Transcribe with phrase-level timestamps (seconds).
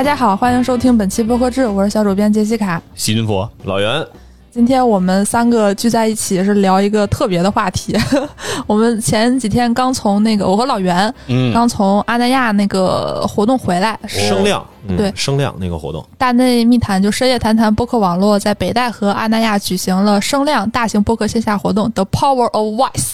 [0.00, 2.80] 大家好，欢迎收听本期播客制，我是小主编杰西卡。
[2.94, 4.02] 西君佛，老袁，
[4.52, 7.96] 今天我们三个聚在一起是聊一个特别的话题。
[8.66, 23.12] 我们前几天刚从那个我和老袁嗯，刚从阿那亚那个活动回来，声量，嗯对声量那个活动，大内密谈就深夜谈谈播客网络在北戴河阿那亚举行了声量大型播客线下活动 The Power of Voice。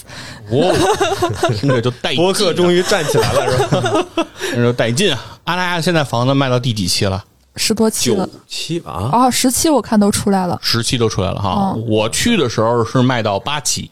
[0.53, 4.07] 哇，听 着就带劲，播客终于站起来了，是吧？
[4.57, 5.21] 那就带劲啊！
[5.45, 7.23] 阿那亚现在房子卖到第几期了？
[7.57, 8.27] 十多期了。
[8.27, 10.59] 九，期吧啊，哦，十期我看都出来了。
[10.63, 11.51] 十期都出来了哈。
[11.51, 13.91] 哦我去的时候是卖到八期，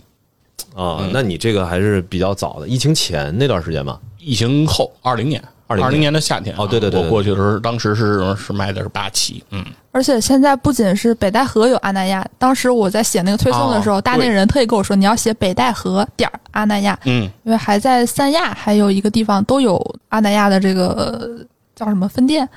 [0.75, 3.99] 啊，那你这个还是比较早的，疫情前那段时间吧。
[4.19, 5.91] 疫情后二零年，20年。
[5.93, 6.63] 零年的夏天啊。
[6.63, 19.79] 哦对对对对我过去的时候，当时是是卖的是八期，嗯，而且现在不仅是北戴河有阿那亚，当时我在写那个推送的时候，哦大内人特意跟我说你要写北戴河点儿阿那亚，嗯，因为还在三亚还有一个地方都有
[20.09, 22.49] 阿那亚的这个呃叫什么分店。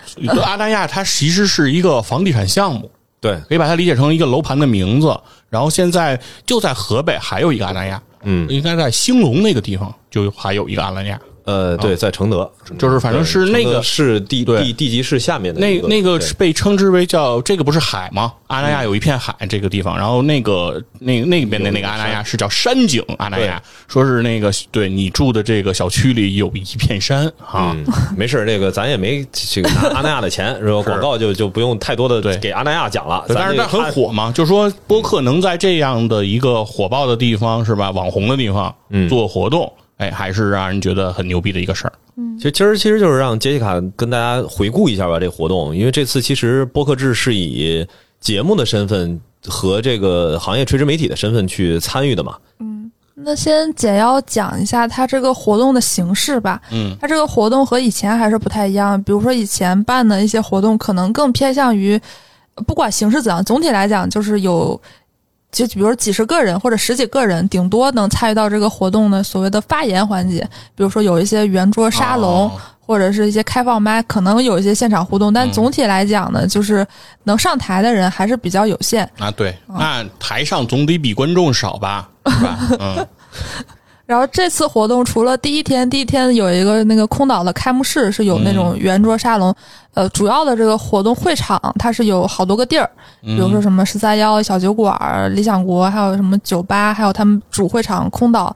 [0.44, 5.18] 阿那亚它其实是一个房地产项目，对，可以把它理解成一个楼盘的名字。
[5.50, 11.20] 然后现在就在河北还有一个阿那亚，嗯，应该在兴隆那个地方就还有一个阿那亚。
[11.48, 18.34] 呃，对，在承德，哦就是反正是那个承德市地地地级市下面的那个那个是被称之为叫这个不是海吗？
[18.48, 27.86] 阿那亚有一片海，这个地方，然后那个那那边的那个阿那亚是叫山景阿那亚，说是那个对你住的这个小区里有一片山啊，嗯，
[28.18, 30.82] 没事儿，这个咱也没这个拿阿那亚的钱， 是吧？
[30.82, 41.94] 广告就就不用太多的对给阿那亚讲了，但是它咱这个很火嘛，就说播客能在这样的一个火爆的地方是吧，网红的地方嗯做活动，哎，还是让人觉得很牛逼的一个事儿。
[42.16, 47.86] 嗯其实其实其实就是让杰西卡跟大家回顾一下吧，这个活动，因为这次其实播客制是以
[48.20, 52.38] 节目的身份和这个行业垂直媒体的身份去参与的嘛。
[52.60, 56.62] 嗯那先简要讲一下它这个活动的形式吧。
[56.72, 59.02] 嗯，它这个活动和以前还是不太一样。
[59.02, 62.00] 比如说以前办的一些活动，可能更偏向于，
[62.68, 64.80] 不管形式怎样，总体来讲就是有，
[65.52, 70.48] 就比如几十个人或者十几个人，顶多能参与到这个活动的所谓的发言环节。
[70.76, 72.52] 比如说有一些圆桌沙龙，哦
[72.88, 76.88] 或者是一些开放麦，可能有一些现场互动，但嗯总体来讲呢，就是
[77.24, 79.04] 能上台的人还是比较有限。
[79.20, 82.60] 啊，对，那台上总得比观众少吧，是吧？
[82.80, 83.08] 嗯，
[84.08, 89.54] 然后这次活动除了第一天，第一天有一个那个空岛的开幕式是有那种圆桌沙龙，
[89.94, 92.90] 呃，主要的这个活动会场它是有好多个地儿，
[93.22, 98.56] 比如说什么十三幺小酒馆、理想国，还有什么酒吧，还有他们主会场空岛，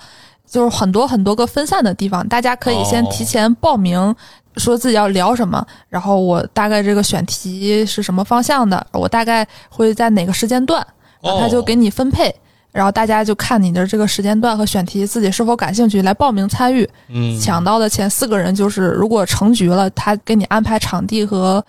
[0.50, 4.16] 就是很多很多个分散的地方，大家可以先提前报名。
[4.58, 10.86] 说自己要聊什么，然后我大概这个选题是什么方向的，我大概会在哪个时间段，
[11.22, 12.36] 然后他就给你分配，
[12.72, 16.90] 然后大家就看你的这个时间段和选题自己是否感兴趣来报名参与。
[17.10, 17.40] 嗯。
[17.40, 21.64] 抢到的前四个人就是如果成局了，他给你安排场地和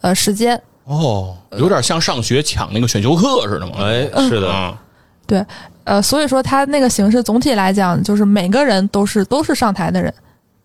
[0.00, 0.60] 呃时间。
[0.84, 3.72] 哦，有点像上学抢那个选修课似的嘛。
[3.80, 4.78] 哎，是的，
[5.26, 5.44] 对，
[5.84, 10.14] 呃，所以说他那个形式总体来讲，就是每个人都是都是上台的人。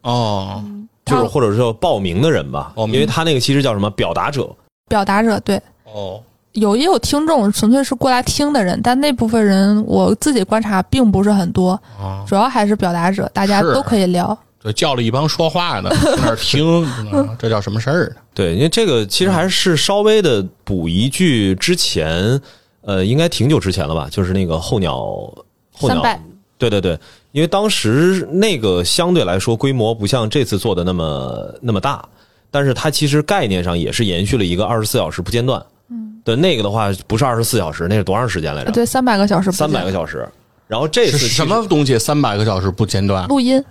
[0.03, 0.63] 哦，
[1.05, 4.49] 就是或者是说报名的人吧，哦因为他那个其实叫什么表达者，
[4.87, 6.21] 表达者对，哦，
[6.53, 14.37] 有也有听众纯粹是过来听的人，但那部分人我自己观察并不是很多，啊，主要还是表达者，大家都可以聊。
[14.63, 16.63] 就，叫了一帮说话的，在那儿听，
[17.11, 18.15] 嗯这叫什么事儿呢？
[18.33, 22.39] 对，因为这个其实还是稍微的补一句，之前
[22.81, 24.95] 呃，应该挺久之前了吧，就是那个候鸟
[25.73, 26.01] 候鸟，
[26.57, 26.97] 对对对，
[27.31, 32.07] 因为当时那个相对来说规模不像这次做的那么那么大，
[32.49, 35.61] 但是它其实概念上也是延续了一个二十四小时不间断。
[36.23, 38.71] 嗯，的那个的话不是二十四小时，那是多长时间来着？
[38.71, 40.27] 对，三百个小时不三百见个小时。
[40.67, 41.99] 然后这次是什么东西？
[41.99, 43.27] 三百个小时不间断？
[43.27, 43.63] 录音。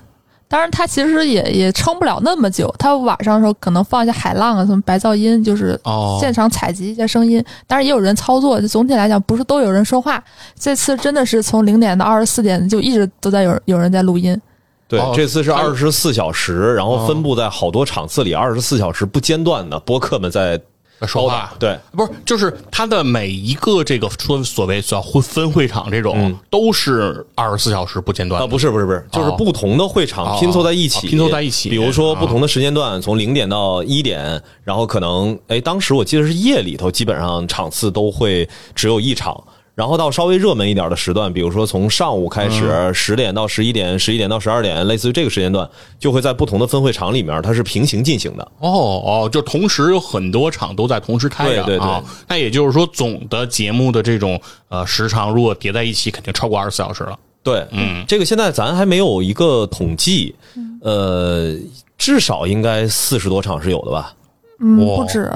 [0.47, 2.73] 当然，它其实也也撑不了那么久。
[2.79, 7.43] 它晚上的时候可能放一些海浪啊，什么白噪音，就是哦，现场采集一些声音。
[7.67, 10.23] 当然也有人操作，就总体来讲不是都有人说话。
[10.55, 14.39] 这次真的是从零点到二十四点，就一直都在有有人在录音。
[14.87, 20.63] 对哦，这次是它二十四小时，然后分布在好多场次里，二十四小时不间断的播客们在在
[21.07, 21.53] 说话。
[21.59, 39.43] 对，不是，就是他的每一个这个说所谓叫分分会场这种，嗯都是二十四小时不间断啊，不是不是不是，就是不同的会场哦拼凑在一起，哦拼凑在一起比如说哦不同的时间段，从零点到一点，然后可能哎，当时我记得是夜里头，基本上场次都会只有一场。
[39.75, 48.43] 然后到稍微热门一点的时段，比如说从上午开始，十点到十一点，十一点到十二点，类似于这个时间段，就会在不同的分会场里面，它是平行进行的。
[48.59, 52.05] 哦哦，就同时有很多场都在同时开着对对对啊。
[52.29, 54.39] 那也就是说，总的节目的这种
[54.69, 57.19] 呃时长，如果叠在一起，肯定超过二十四小时了。
[57.43, 60.35] 对，嗯，这个现在咱还没有一个统计，
[60.83, 61.57] 呃，
[61.97, 64.15] 至少应该四十多场是有的吧？
[64.61, 65.33] 嗯，不止，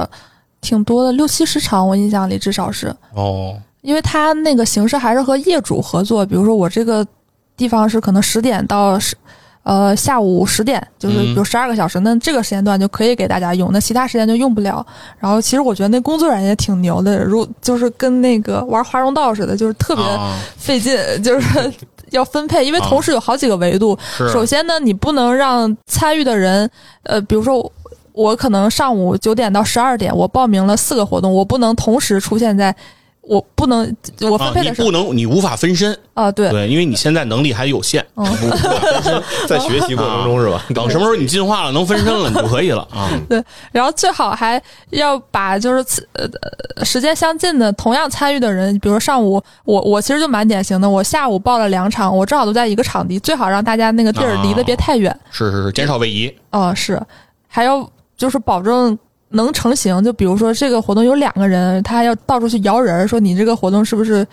[0.61, 2.95] 挺多的，六七十场，我印象里至少是。
[3.15, 3.57] 哦，
[3.87, 7.07] 因为它那个形式还是和业主合作，比如说我这个
[7.57, 9.15] 地方是可能十点到十，
[9.63, 14.85] 呃下午十点，就是嗯比如十二个小时，那这个时间段就可以给大家用，那其他时间就用不了。
[15.21, 21.73] 然后其实我觉得那工作人员也挺牛的，如就是跟那个玩华容道似的，就是特别啊费劲，就是
[22.11, 23.97] 要分配，因为同时有好几个维度。
[24.17, 26.69] 是首先呢，你不能让参与的人，
[27.05, 27.73] 呃，比如说
[28.13, 32.75] 我可能上午九点到十二点，我报名了四个活动，我不能同时出现在，
[33.29, 33.81] 我不能，
[34.21, 38.25] 我分啊，你配的是不能，你无法分身，啊，对，对，因为你现在能力还有限，嗯，
[39.49, 40.65] 在学习过程中是吧？
[40.75, 43.11] 等什么时候你进化了，能分身了，你就可以了啊。
[43.29, 43.43] 对。
[43.73, 46.25] 然后最好还要把就是次呃
[46.77, 55.15] 呃时间相近的同样参与的人，比如说上午我我其实就蛮典型的，我下午报了两场，我正好都在一个场地，最好让大家那个地儿离得别太远。
[55.31, 57.01] 是是是，减少位移，哦，是，
[57.49, 58.97] 还要就是保证
[59.31, 60.03] 能成型。
[60.03, 64.27] 就比如说这个活动有两个人，他还要到处去摇人儿，说你这个活动是不是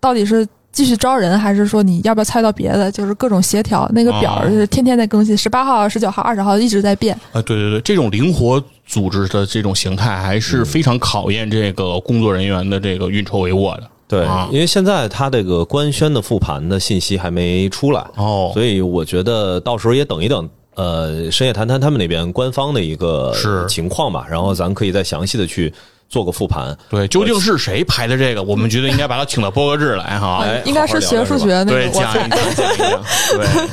[0.00, 2.90] 到底是继续招人，还是说你要不要参与到别的？
[2.92, 3.88] 就是各种协调。
[3.94, 7.14] 那个表是天天在更新，十八号、十九号、二十号一直在变。
[7.32, 13.90] 啊，对对对，这种灵活组织的这种形态，还是非常考验这个工作人员的这个运筹帷幄的。
[14.06, 20.48] 对啊，因为现在他这个官宣的复盘的信息还没出来，哦，所以我觉得到时候也等一等，
[20.78, 23.34] 呃，深夜谈谈他们那边官方的一个
[23.68, 25.74] 情况吧，然后咱可以再详细的去
[26.08, 26.76] 做个复盘。
[26.88, 28.44] 对，究竟是谁排的这个？
[28.44, 30.44] 我们觉得应该把他请到播客制来哈。
[30.44, 33.02] 哎应该是学数学那个，对，我讲一讲，讲一讲。
[33.32, 33.68] 对，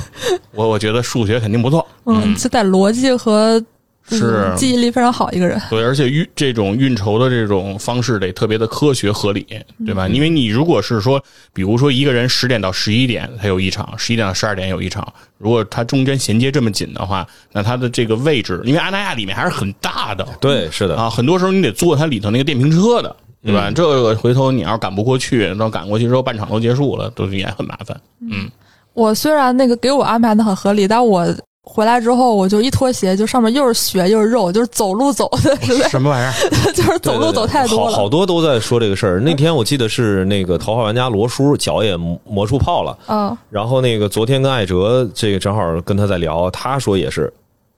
[0.51, 1.85] 我我觉得数学肯定不错。
[2.05, 3.65] 嗯，这在逻辑和嗯
[4.09, 5.61] 是记忆力非常好一个人。
[5.69, 9.45] 对，而且运这种运筹的这种方式得特别的科学合理，
[9.85, 10.07] 对吧？
[10.07, 11.23] 因为你如果是说，
[11.53, 15.07] 比如说一个人十点到十一点他有一场，十一点到十二点有一场，
[15.37, 23.71] 如果他中间衔接这么紧的话，那他的这个位置，因为阿那亚里面还是很大的，对，是的，啊，很多时候你得坐它里头那个电瓶车的，对吧？
[23.71, 27.99] 这个回头你要是赶不过去，那赶过去之后半场都结束了，都也很麻烦。
[28.21, 28.49] 嗯，
[28.93, 31.25] 我虽然那个给我安排的很合理，但我
[31.67, 36.31] 回来之后我就一脱鞋，就上面又是血又是肉，就是走路走的实在什么玩意儿？
[36.71, 38.07] 就是走路走太多好好。
[38.07, 39.19] 多都在说这个事儿。
[39.19, 47.33] 那天我记得是那个头号玩家罗叔脚也磨磨出泡了，嗯，然后那个昨天跟艾哲这个正好跟他在聊，他说也是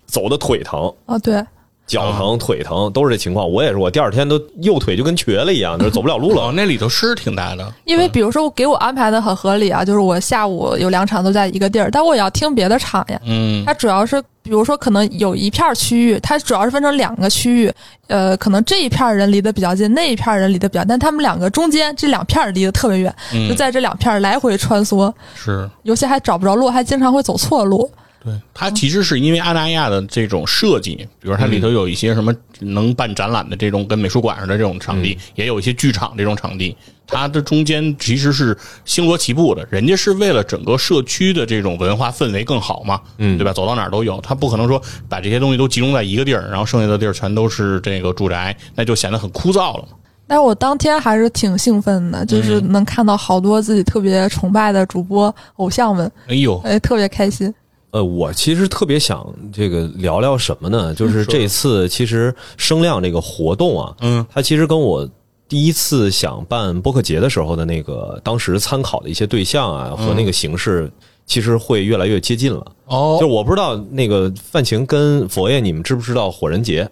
[0.06, 0.94] 走的腿疼。
[1.06, 1.44] 啊，对，
[1.88, 6.52] 脚疼、腿疼都是这情况，我也是，我第二天都右腿就跟瘸了一样， 就是走不了路哦，了。
[6.52, 13.20] 那里头是挺大的，因为比如说我给我安排的很合理啊，就是我下午有两场都在一个地儿，但我也要听别的场呀。
[13.26, 17.72] 嗯它主要是，比如说可能有一片区域，它主要是分成两个区域，
[18.08, 25.70] 呃，可能这一片人离得比较近，那一片人离得比较，但他们两个中间这两片离得特别远，嗯就在这两片来回穿梭，是。
[25.84, 27.90] 有些还找不着路，还经常会走错路。
[28.28, 36.76] 对，它其实是因为阿那亚的这种设计，比如它里头有一些什么能办展览的这种跟美术馆似的这种场地，也有一些剧场这种场地，
[37.08, 39.66] 它的中间其实是星罗棋布的。
[39.72, 43.54] 人家是为了整个社区的这种文化氛围更好嘛，嗯，对吧？
[43.54, 49.90] 走到哪儿都有，他不可能说把这些东西都集中在一个地儿，然后剩下的地儿全都是这个住宅，那就显得很枯燥了嘛。
[50.30, 57.54] 但是我当天还是挺兴奋的，就是能看到好多自己特别崇拜的主播偶像们，哎呦，哎，特别开心。
[57.98, 60.94] 呃，我其实特别想这个聊聊什么呢？
[60.94, 65.10] 就是这次其实声量这个活动啊，嗯，它其实跟我
[65.50, 70.92] 第一次想办播客节的时候的那个当时参考的一些对象啊和那个形式，
[71.26, 72.64] 其实会越来越接近了。
[72.86, 76.88] 哦就我不知道那个范晴跟佛爷，你们知不知道火人节？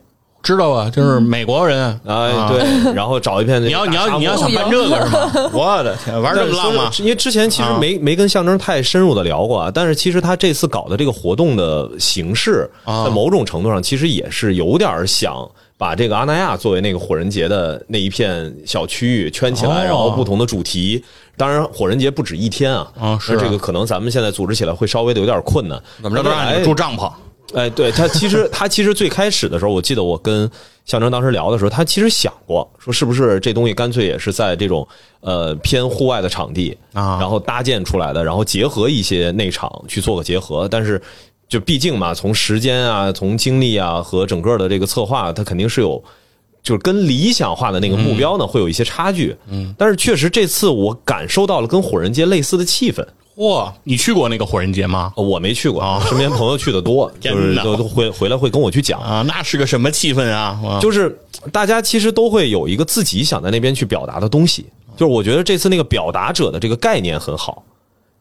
[0.45, 5.49] 知道啊，就是美国人，哎，啊对，然后找一片你要你要你要想办这个 是吗？
[5.51, 6.91] 我的天，玩这么浪吗？
[6.99, 21.03] 因为之前其实啊没、没跟象征太深入的聊过啊，但是其实他这次搞的这个活动的形式，啊在某种程度上其实也是有点想把这个阿那亚作为那个火人节的那一片小区域圈起来，哦然后不同的主题。
[21.37, 25.81] 当然，火人节不止一天啊，啊是啊那这个可能咱们现在组织起来会稍微的有点困难。
[26.01, 27.11] 怎么着都让你们住帐篷？
[27.53, 30.49] 哎，对他其实他其实最开始的时候，我记得我跟
[30.85, 34.87] 象征当时聊的时候，他其实想过说是不是这东西干脆也是在这种
[35.21, 41.01] 呃偏户外的场地啊然后搭建出来的，然后结合一些内场去做个结合，但是。
[41.47, 46.03] 就毕竟嘛，从时间啊，从精力啊和整个的这个策划，它肯定是有，
[46.63, 49.33] 就是跟理想化的那个目标呢，会有一些差距。
[49.47, 53.05] 嗯，但是确实这次我感受到了跟火人节类似的气氛。
[53.37, 55.11] 嚯，你去过那个火人节吗？
[55.17, 59.01] 呃我没去过，啊身边朋友去的多， 就是都都回回来会跟我去讲。
[59.01, 60.59] 啊，那是个什么气氛啊？
[60.65, 61.17] 啊就是
[61.51, 64.65] 大家其实都会有一个自己想在那边去表达的东西。
[64.95, 67.61] 就是我觉得这次那个表达者的这个概念很好。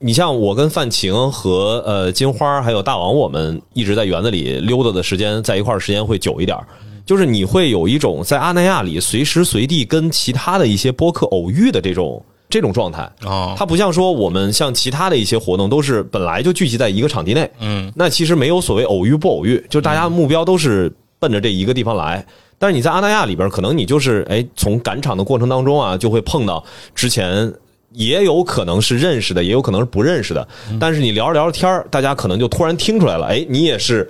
[0.01, 6.59] 你像我跟范晴和呃金花还有大王，我们一直在园子里溜达的时间在一块儿时间会久一点。
[7.07, 12.21] 就是你会有一种在阿那亚里随时随地跟其他的一些播客偶遇的这种
[12.55, 13.11] 这种状态。
[13.25, 22.25] 哦，它不像说我们像其他的一些活动都是本来就聚集在一个场地内，嗯，那其实没有所谓偶遇不偶遇，就是大家目标都是奔着这一个地方来。
[22.61, 27.53] 但是你在阿那亚里边，可能你就是哎，从赶场的过程当中啊，就会碰到之前
[27.91, 30.47] 也有可能是认识的，也有可能是不认识的。
[30.79, 34.09] 但是你聊着聊着天儿大家可能就突然听出来了，哎，你也是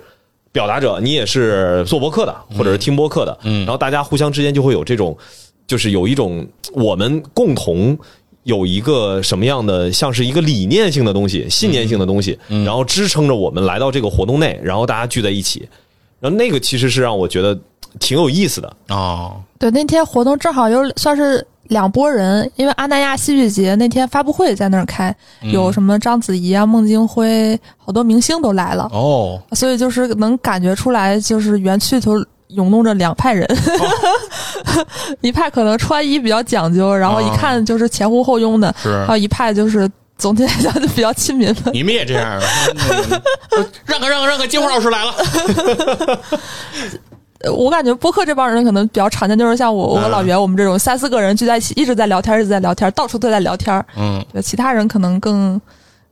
[0.51, 5.17] 表达者，你也是做博客的，或者是听播客的，嗯然后大家互相之间就会有这种，
[5.65, 7.97] 就是有一种我们共同。
[8.45, 15.67] 有一个什么样的，像是一个理念性的东西、信念性的东西，然后支撑着我们来到这个活动内，然后大家聚在一起，
[16.19, 17.59] 然后那个其实是让我觉得
[17.99, 18.75] 挺有意思的。
[18.89, 25.15] 哦，对，那天活动正好有算是两拨人，因为阿那亚戏剧节那天发布会在那儿开，
[25.51, 32.13] 有什么章子怡啊、孟京辉，好多明星都来了，哦，所以就是能感觉出来，就是园区里头
[32.47, 33.47] 涌动着两派人，
[35.21, 41.71] 一派可能穿衣比较讲究，然后一看就是前呼后拥的，是还有一派就是总体来讲就比较亲民的。
[41.73, 42.39] 你们也这样？
[43.51, 45.13] 呃 让开让开让开，金花老师来了。
[47.39, 53.85] 呃我感觉播客这帮人可能比较常见，就是像我我和老袁我们这种三四个人聚在一起，一直在聊天，一直在聊天，到处都在聊天。
[53.97, 55.59] 嗯，对，其他人可能更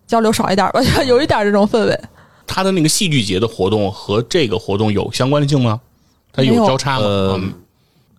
[0.06, 2.00] 交流少一点吧，有一点这种氛围。
[2.46, 5.80] 他的那个戏剧节的活动和这个活动有相关性吗？
[6.34, 7.06] 它有交叉吗？
[7.06, 7.54] 呃嗯。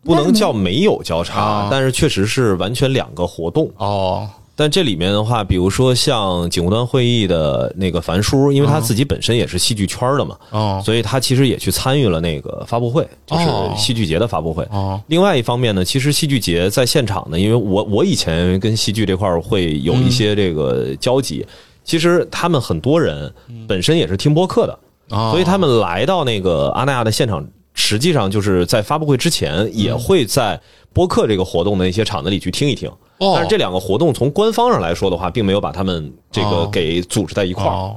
[0.07, 3.71] 不能叫没有交叉啊，但是确实是完全两个活动。
[3.79, 13.73] 哦，但这里面的话，比如说像警务端会议的那个樊叔，因为他自己本身也是戏剧圈的嘛，哦，所以他其实也去参与了那个发布会，就是哦。
[13.79, 14.63] 戏剧节的发布会。
[14.71, 21.47] 哦，另外一方面呢，其实戏剧节在现场呢，因为我我以前跟戏剧这块儿会有一些这个交集，
[21.83, 23.33] 其实他们很多人
[23.67, 24.79] 本身也是听播客的，
[25.17, 25.31] 哦。
[25.33, 27.43] 所以他们来到那个阿那亚的现场，
[27.75, 30.59] 实际上就是在发布会之前也会在
[30.93, 32.89] 播客这个活动的一些场子里去听一听。
[33.19, 37.69] 哦但是这两个活动从官方上来说的话，并没有把他们这个哦给组织在一块儿。
[37.69, 37.97] 哦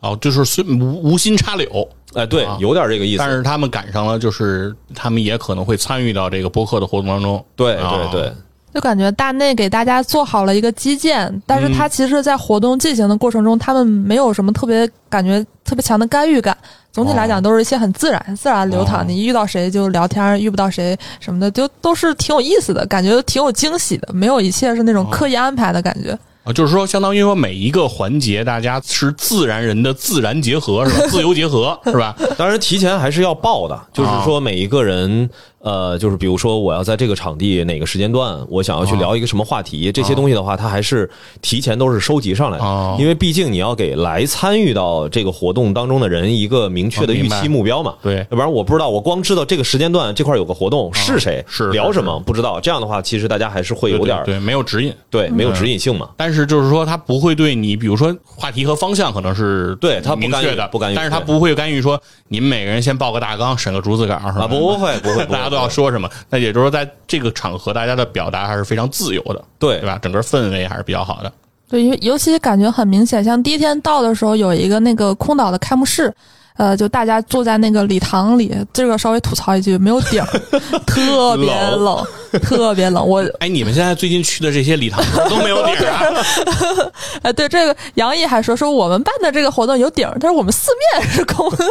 [0.00, 3.18] 哦，就是虽无无心插柳，哎，对啊，有点这个意思。
[3.18, 7.42] 但是他们赶上了，就是他们也可能会参与到这个播客的活动当中。
[7.56, 8.32] 对啊对对，
[8.74, 16.56] 就感觉大内给大家做好了一个基建，但是嗯他其实，在活动进行的过程中，他们没有什么特别感觉特别强的干预感。
[16.96, 19.02] 总体来讲，都是一些很自然、很自然流淌。
[19.02, 26.18] 哦你遇到谁就聊天，遇不到谁什么的，就都是挺有意思的，感觉挺有惊喜的，没有一切是那种刻意安排的感觉。
[26.42, 31.06] 啊，就是说，相当于说每一个环节，大家是自然人的自然结合，是吧？
[31.08, 32.16] 自由结合， 是吧？
[32.38, 35.28] 当然提前还是要报的，就是说每一个人，
[35.66, 41.10] 呃，就是比如说我要在这个场地哪个时间段，我想要去聊一个什么话题，这些东西的话，它还是
[41.42, 47.94] 提前都是收集上来哦的，因为毕竟你要给来参与到这个活动当中的人一个明确的预期目标嘛。
[48.00, 48.18] 对。
[48.30, 54.94] 要不然我不知道，我光知道这个时间段这块有个活动是谁，是聊什么不知道，这样的话，其实大家还是会有点儿对没有指引。
[55.10, 56.10] 对没有指引性嘛。
[56.16, 64.44] 但是就是说，他不会对你，比如说话题和方向可能是对他不干预明确的，不干预但是他不会干预说你们每个人先报个大纲，审个逐字稿，是吧？
[64.44, 65.26] 啊，不会不会，不会。
[65.26, 66.08] 大家都要说什么？
[66.30, 69.98] 那也就是说，在这个场合，大家的表达还是非常自由的，对对吧？
[70.00, 71.32] 整个氛围还是比较好的。
[71.68, 76.14] 对，因为尤其感觉很明显，像第一天到的时候，有一个那个空岛的开幕式，
[76.56, 80.26] 呃，就大家坐在那个礼堂里，这个稍微吐槽一句，没有顶儿，
[80.86, 82.06] 特别冷，
[82.40, 83.04] 特别冷。
[83.04, 86.92] 我，哎，你们现在最近去的这些礼堂都没有底儿啊？
[87.22, 91.66] 哎，对这个杨毅还说说我们办的这个活动有顶儿，但是我们四面是空的。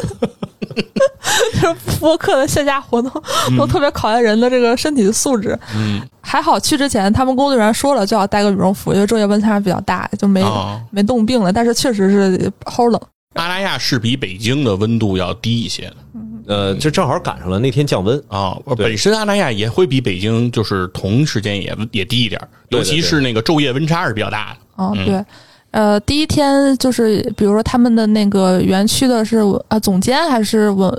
[1.61, 3.11] 就是播客的线下活动
[3.57, 5.57] 都特别考验人的这个身体素质。
[5.75, 11.51] 嗯，还好去之前他们工作人员说了，最好带个羽绒服，因为昼夜温差比较大，就没、哦没冻病了。
[11.51, 12.99] 但是确实是齁冷。
[13.33, 15.95] 阿那亚是比北京的温度要低一些的
[16.47, 18.17] 呃，这正好赶上了那天降温。
[18.27, 18.57] 啊。
[18.67, 22.39] 对本身阿那亚也会比北京就是同时间也也低一点
[22.69, 24.83] 尤其是那个昼夜温差是比较大的。
[24.83, 25.25] 哦，嗯对，
[25.75, 30.97] 呃，第一天就是比如说他们的那个园区的是啊总监还是我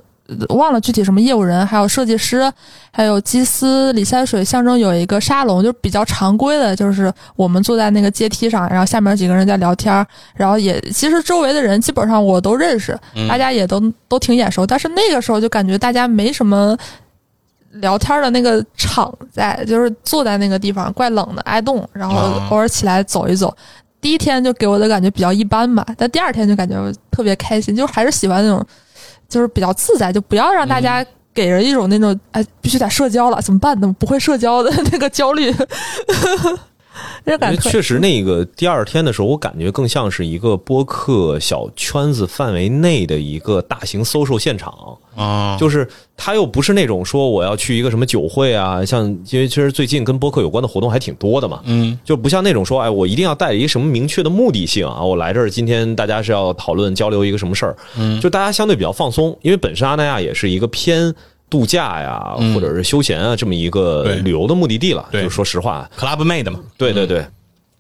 [0.51, 2.53] 忘了具体什么业务人，还有设计师，
[2.93, 16.77] 还有基斯李三水象征有一个沙龙，就是比较常规的，就是我们坐在那个阶梯上，然后下面几个人在聊天儿，然后也其实周围的人基本上我都认识，嗯大家也都都挺眼熟，但是那个时候就感觉大家没什么。
[17.81, 23.55] 聊天的那个场在，就是坐在那个地方，怪冷的，挨冻，然后啊偶尔起来走一走。
[24.01, 26.75] 第一天就给我的感觉比较一般吧，但第二天就感觉
[27.11, 28.65] 特别开心，就还是喜欢那种，
[29.29, 33.95] 就是比较自在，就不要让大家给人一种那种哎必须得社交了怎么办呢？
[33.99, 35.53] 不会社交的 那个焦虑。
[37.25, 44.73] 这感觉确实，那个第二天的时候，我感觉更像是一个播客小圈子范围内的一个大型 social 现场。
[45.17, 51.99] 啊，就是他又不是那种说我要去一个什么酒会啊，像因为其实最近跟播客有关的活动还挺多的嘛，嗯。
[52.05, 58.21] 就不像那种说哎我一定要带着一个什么明确的目的性啊，我来这儿今天大家是要讨论交流一个什么事儿，嗯。
[58.21, 61.15] 就大家相对比较放松，因为本身阿那亚也是一个偏
[61.49, 62.55] 度假呀嗯。
[62.55, 65.23] 或者是休闲啊这么一个旅游的目的地了，对。
[65.23, 67.27] 就说实话，，Club Made 嘛，对对对，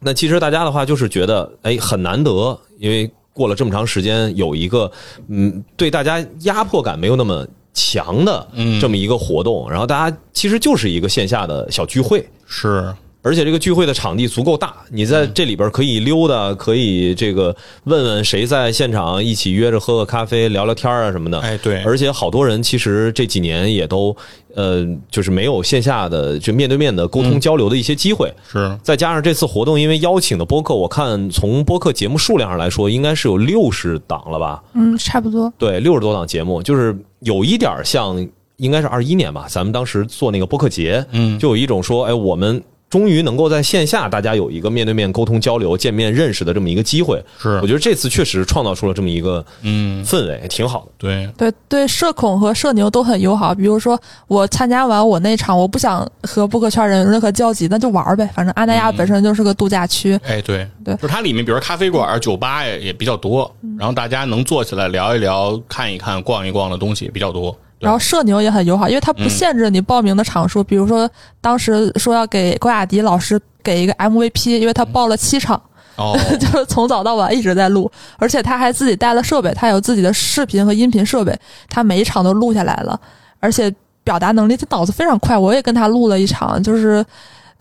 [0.00, 4.90] 那其实大家的话就是觉得，哎，很难得，因为过了这么长时间，有一个
[5.28, 8.80] 嗯，对大家压迫感没有那么强的嗯。
[8.80, 12.26] 这么一个活动，然后大家其实就是一个线下的小聚会。
[12.46, 12.94] 是，
[13.26, 21.40] 而且这个聚会的场地足够大，你在这里边可以溜达，可以这个问问谁在现场一起约着喝个咖啡、聊聊天啊什么的。
[21.40, 24.16] 哎对而且好多人其实这几年也都
[24.54, 28.32] 呃，就是没有线下的就面对面的沟通交流的一些机会。
[28.48, 34.62] 是，再加上这次活动，因为邀请的播客，我看从播客节目数量上来说，应该是有六十档了吧？
[34.74, 35.52] 嗯，差不多。
[35.58, 38.24] 对，六十多档节目，就是有一点像，
[38.58, 42.62] 应该是二一年吧，咱们当时做那个播客节，嗯就有一种说，哎，我们
[42.96, 47.22] 终于能够在线下大家有一个面对面沟通交流、见面认识的这么一个机会。
[47.38, 50.92] 是我觉得这次确实创造出了这么一个嗯，氛围，挺好的。
[50.96, 53.54] 对，对对，社恐和社牛都很友好。
[53.54, 58.26] 比如说，我参加完我那场，我不想和播客圈人有任何交集，那就玩儿呗。
[58.34, 67.54] 反正阿那亚本身就是个度假区，哎对对就是它里面，比如咖啡馆、酒吧也也比较多，然后大家能坐起来聊一聊、看一看、逛一逛的东西也比较多。
[67.78, 70.64] 对然后社牛也很友好，因为它不限制你报名的场数。
[70.64, 71.08] 比如说，
[71.40, 75.60] 当时说要给郭雅迪老师给一个 MVP，因为他报了七场，
[75.96, 82.98] 哦， 就是从早到晚一直在录，而且他还自己带了设备，他有自己的视频和音频设备，他每一场都录下来了，
[83.40, 85.36] 而且表达能力，他脑子非常快。
[85.36, 87.04] 我也跟他录了一场，就是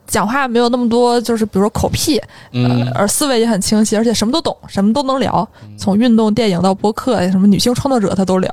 [0.08, 2.22] 讲话没有那么多，就是比如说口癖，
[2.52, 8.52] 嗯呃，而思维也很清晰，而且什么都懂，什么都能聊，从运动、电影到播客，什么女性创作者他都聊。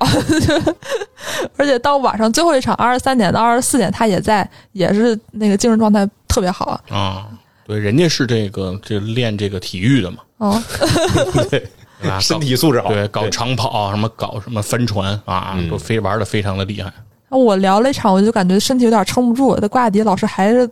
[1.57, 6.81] 而且到晚上最后一场二十三点到二十四点，他也在，也是那个精神状态特别好。
[6.91, 7.27] 啊，
[7.67, 10.63] 对，人家是这个这练这个体育的嘛，哦，
[11.51, 11.65] 对，
[12.21, 12.89] 身体素质好。
[12.89, 16.93] 对，搞长跑，什么搞什么帆船啊，嗯都非玩的非常的厉害。
[17.29, 19.57] 我聊了一场，我就感觉身体有点撑不住。
[19.61, 20.69] 那瓜雅迪老师还是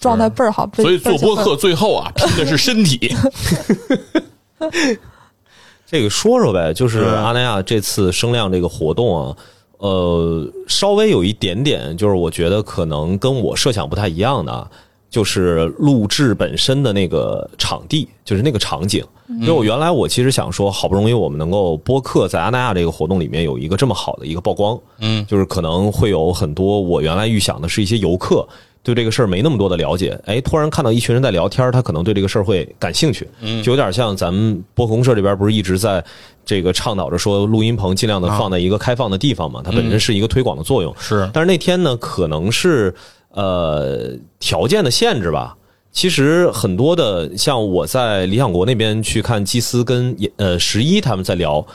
[0.00, 1.34] 状态倍儿好，所以做播。
[1.36, 3.12] 客最后啊， 拼的是身体。
[5.86, 9.36] 这个说说呗，就是嗯阿那亚这次声量这个活动啊，
[9.78, 14.68] 呃，稍微有一点点，就是我觉得可能跟我设想不太一样的啊，
[15.08, 19.02] 就是录制本身的那个场地，就是那个场景。
[19.40, 28.46] 因为我原来我其实想说，好不容易我们能够播客在阿那亚这个活动里面有一个这么好的一个曝光，嗯，就是可能会有很多我原来预想的是一些游客。
[28.88, 36.02] 对这个事儿没那么多的了解，哎，突然看到一群人在聊天，他可能对这个事儿会感兴趣，嗯就有点像咱们播客公社这边不是一直在
[36.42, 40.94] 这个倡导着说录音棚尽量的放在一个开放的地方嘛，它本身是一个推广的作用。
[40.98, 42.94] 是，但是那天呢，可能是
[43.32, 45.54] 呃条件的限制吧。
[45.92, 51.66] 其实很多的，像我在理想国那边去看基斯跟呃十一他们在聊，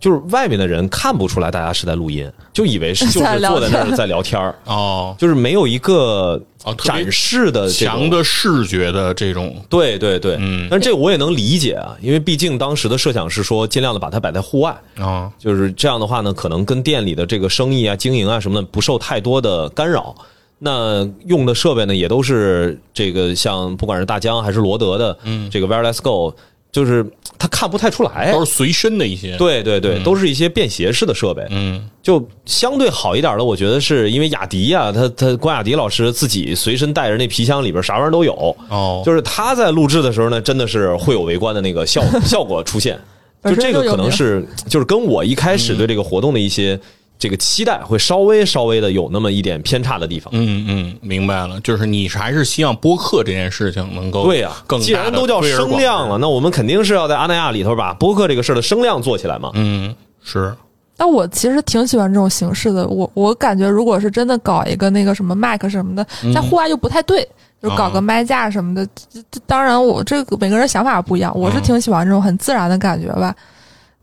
[0.00, 6.42] 就是外面的人看不出来大家是在录音，就以为是 就是在聊坐在那儿在聊天儿，哦，就是没有一个
[6.78, 10.66] 展示的强的视觉的这种，对对对，嗯。
[10.70, 20.14] 但这我也能理解啊，因为毕竟当时的设想是说尽量的把它摆在户外，啊，就是这样的话呢，可能跟店里的这个生意啊、经营啊什么的不受太多的干扰。
[20.62, 26.34] 那用的设备呢，也都是这个像不管是大疆还是罗德的，嗯，这个 Wireless Go，
[26.72, 27.04] 就是
[27.38, 28.44] 他看不太出来都。
[28.44, 42.98] 是随身的一些。，对对对，都是一些便携式的设备，嗯，就相对好一点的，我觉得是因为雅迪呀、他他关雅迪老师自己随身带着那皮箱里边啥玩意儿都有，哦，就是他在录制的时候呢，真的是会有围观的那个效 效果出现。
[43.42, 46.78] 就这个可能是就是跟我一开始对这个活动的一些
[47.20, 50.32] 这个期待会稍微稍微的有那么一点偏差的地方。
[50.32, 59.50] 嗯嗯，明白了，就是你还是希望播客这件事情能够对呀、更既然都叫声量了，那我们肯定是要在阿那亚里头把播客这个事儿的声量做起来嘛。
[59.52, 60.52] 嗯，是，
[60.96, 62.88] 但我其实挺喜欢这种形式的。
[62.88, 67.22] 我我感觉，如果是真的搞一个那个什么麦克什么的，在户外又不太对，
[67.62, 68.86] 就搞个麦架什么的。
[69.12, 73.36] 这这当然，我这个每个人想法不一样，我是挺喜欢这种很自然的感觉吧。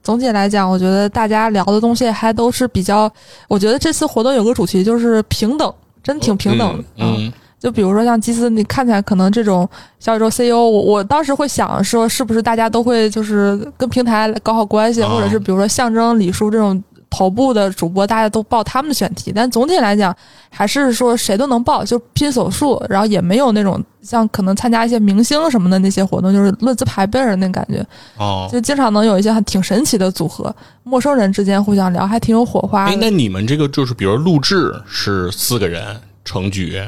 [0.07, 3.11] 总体来讲，我觉得大家聊的东西还都是比较，
[3.49, 6.83] 我觉得这次活动有个主题就是平等，真挺平等的。
[6.99, 9.67] 嗯就比如说像基斯，你看起来可能这种
[9.99, 20.15] 小宇宙 CEO，我我当时会想说，是不是大家都会就是跟平台搞好关系，啊或者是比如说象征李叔这种头部的主播大家都报他们的选题，但总体来讲
[20.49, 27.85] 还是说谁都能报，就拼手速，然后也没有那种像可能参加一些明星什么的那些活动，就是论资排辈儿的那感觉，
[28.17, 36.81] 哦，就经常能有一些很挺神奇的组合，陌生人之间互相聊，还挺有火花哎，那你们这个就是，比如录制是四个人成局，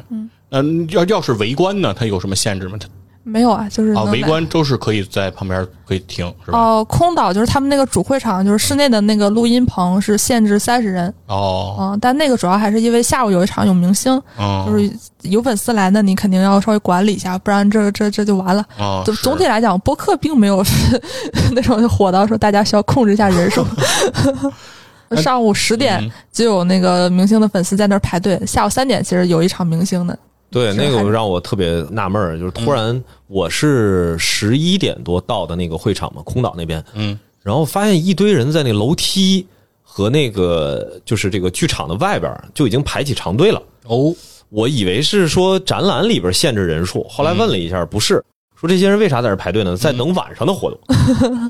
[0.52, 2.78] 嗯，要要是围观呢，它有什么限制吗？
[2.80, 2.88] 它
[3.30, 6.60] 没有啊，就是啊，围观都是可以在旁边可以听，是吧？
[6.60, 18.66] 哦，空岛就是他们那个主会场，就是室内的那个录音棚是限制三十人，哦，嗯，但那个主要还是因为下午有一场有明星，哦，就是有粉丝来，那你肯定要稍微管理一下，不然这这这就完了。
[18.78, 19.22] 哦，就是。
[19.24, 20.64] 总体来讲，播客并没有
[21.54, 23.66] 那种火到说大家需要控制一下人数。
[25.18, 26.12] 上午十点嗯。
[26.32, 30.18] 就有那个明星的粉丝在那儿排队，下午三点其实有一场明星的，
[30.52, 39.46] 对，那个让我特别纳闷儿，就是突然我是十一点多到的那个会场嘛，空岛那边，嗯，然后发现一堆人在那楼梯
[39.84, 43.62] 和那个就是这个剧场的外边儿就已经排起长队了。
[43.86, 44.14] 哦，
[44.50, 48.24] 我以为是说展览里边限制人数，后来问了一下，不是，
[48.60, 49.78] 说这些人为啥在这儿排队呢？
[49.78, 50.80] 在等晚上的活动。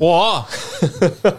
[0.06, 0.46] 哇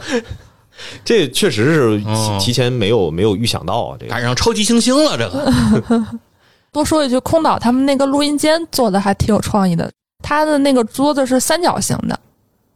[1.06, 2.38] 这确实是哦。
[2.42, 4.12] 提前没有没有预想到啊，这个。
[4.12, 6.04] 赶上超级星星了，这个
[6.72, 9.92] 多说一句，空岛他们那个录音间做的还挺有创意的，
[10.24, 12.18] 他的那个桌子是三角形的，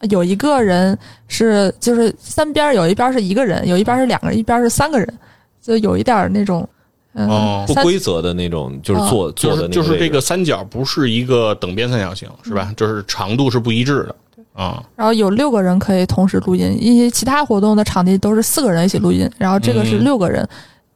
[0.10, 5.19] 有一个人是就是三边儿有一边是一个人，有一边是两个人，一边是三个人，
[5.62, 6.67] 就有一点儿那种
[7.13, 12.73] 嗯、哦不规则的那种，就是坐坐就是的那就是这个三角不是一个等边三角形，是吧？
[12.75, 14.15] 就是长度是不一致的
[14.62, 14.84] 啊。
[14.97, 20.45] 然后有六个人可以同时录音，一些其他活动的场地都是四个人一起录音，然后这个是嗯六个人，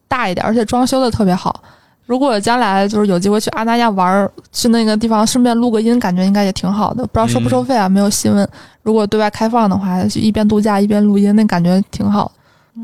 [0.10, 1.64] 大一点，而且装修的特别好。
[2.10, 7.04] 如果将来就是有机会去阿那亚玩，去那个地方顺便录个音，感觉应该也挺好的。
[7.06, 7.88] 不知道收不收费啊？
[7.88, 8.50] 没有新闻。
[8.82, 12.32] 如果对外开放的话，就一边度假一边录音，那感觉挺好。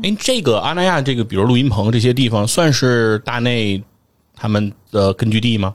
[0.04, 3.82] 哎，这个阿那亚这个，比如录音棚这些地方，算是大内
[4.36, 5.74] 他们的根据地吗？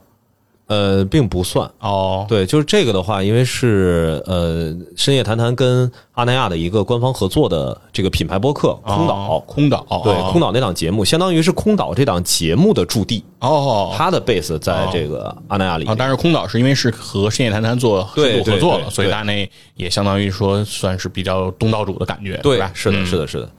[0.72, 1.70] 呃，并不算。
[1.80, 15.86] 哦，对，就是这个的话，因为是呃深夜谈谈跟阿那亚的一个官方合作的这个品牌播客空岛，哦空岛，对哦空岛那档节目，相当于是空岛这档节目的驻地，哦，它的 base 在这个阿那亚里。
[15.98, 23.50] 但是空岛是因为是和深夜谈谈做对深度合作了，所以大内也相当于说算是比较东道主的感觉，对吧？，对是的，嗯是的，是的。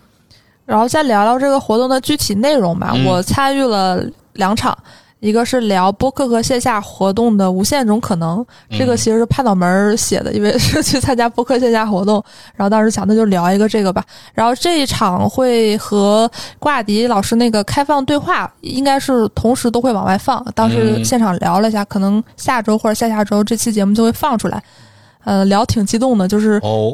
[0.65, 2.91] 然后再聊聊这个活动的具体内容吧。
[2.95, 4.75] 嗯我参与了两场，
[5.23, 12.21] 一个是聊播客和线下活动的无限种可能，这个其实是潘脑门儿写的，因为 是去参加播客线下活动，
[12.55, 14.03] 然后当时想那就聊一个这个吧。
[14.33, 20.45] 然后这一场会和瓜雅迪老师那个开放对话，应该是同时都会往外放。
[20.53, 24.61] 当时嗯现场聊了一下，可能下周或者下下周这期节目就会放出来。
[25.23, 26.93] 呃，聊挺激动的，就是哦，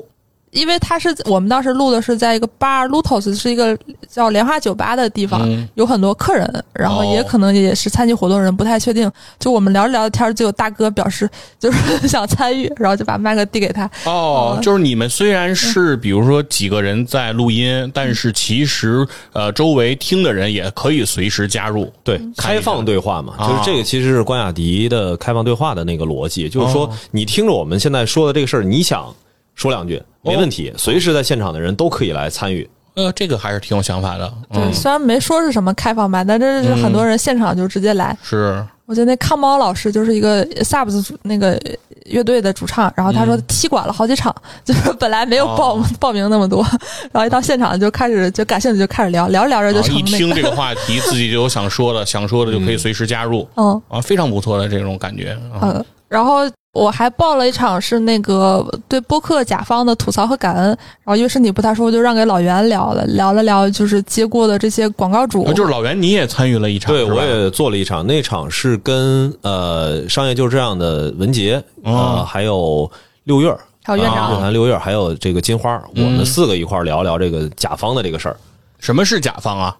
[0.52, 3.78] 因为他是我们当时录的是在一个 bar Lutos，是一个
[4.10, 9.12] 叫莲花酒吧的地方，嗯有很多客人，然后哦也可能也是参与活动的人，不太确定。
[9.40, 13.86] 就我们聊着聊着天，就有大哥表示就是想参与，然后就把麦克递给他。
[14.06, 21.92] 哦，哦就是你们虽然是比如说几个人在录音，但是其实呃周围听的人也可以随时加入。
[22.04, 29.14] 对，开放对话嘛，啊就是这个其实是关雅迪的开放对话的那个逻辑，就是说你听着我们现在说的这个事儿，你想
[29.60, 32.68] 说两句没问题，随时在现场的人都可以来参与。
[32.96, 34.34] 呃，这个还是挺有想法的。
[34.52, 38.18] 对，嗯，虽然没说是什么开放麦，但这是很多人现场就直接来。
[38.24, 41.60] 是我觉得那康猫老师就是一个 Subs 主那个
[42.06, 44.34] 乐队的主唱，然后他说踢馆了好几场，
[44.66, 46.66] 就是本来没有报、哦报名那么多，
[47.12, 55.34] 然后一到现场就开始就感兴趣就开始聊，聊着聊着就然后一成那个，听这个话 题，自己就有想说的，想说的就可以随时加入嗯啊，非常不错的这种感觉。
[55.54, 72.90] 啊呃，然后我还报了一场是那个对播客甲方的吐槽和感恩，然后因为身体不太舒服，就让给老袁聊了，聊了聊就是接过的这些广告主，啊就是老袁，你也参与了一场，对，我也做了一场，那场是跟呃商业就是这样的文杰，呃，哦还有
[73.24, 73.52] 六月
[73.84, 78.38] 还有院长，乐坛六月，还有这个金花，我嗯们四个一块儿聊聊这个甲方的这个事儿。
[78.78, 79.76] 什么是甲方啊？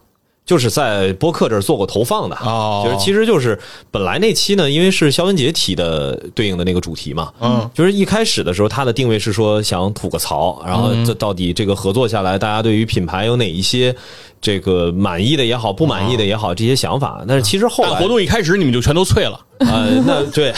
[0.50, 2.82] 就是在播客这儿做过投放的，哦。
[2.84, 3.56] 就是其实就是
[3.92, 13.96] 本来那期呢，因为是肖文杰提的对应的那个主题嘛，嗯，就是一开始的时候他的定位是说想吐个槽，然后这到底这个合作下来，大家对于品牌有哪一些
[14.42, 19.40] 这个满意的也好，不满意的也好，这些想法，但是其实后来活动一开始你们就全都脆了。
[19.60, 20.52] 呃，那对，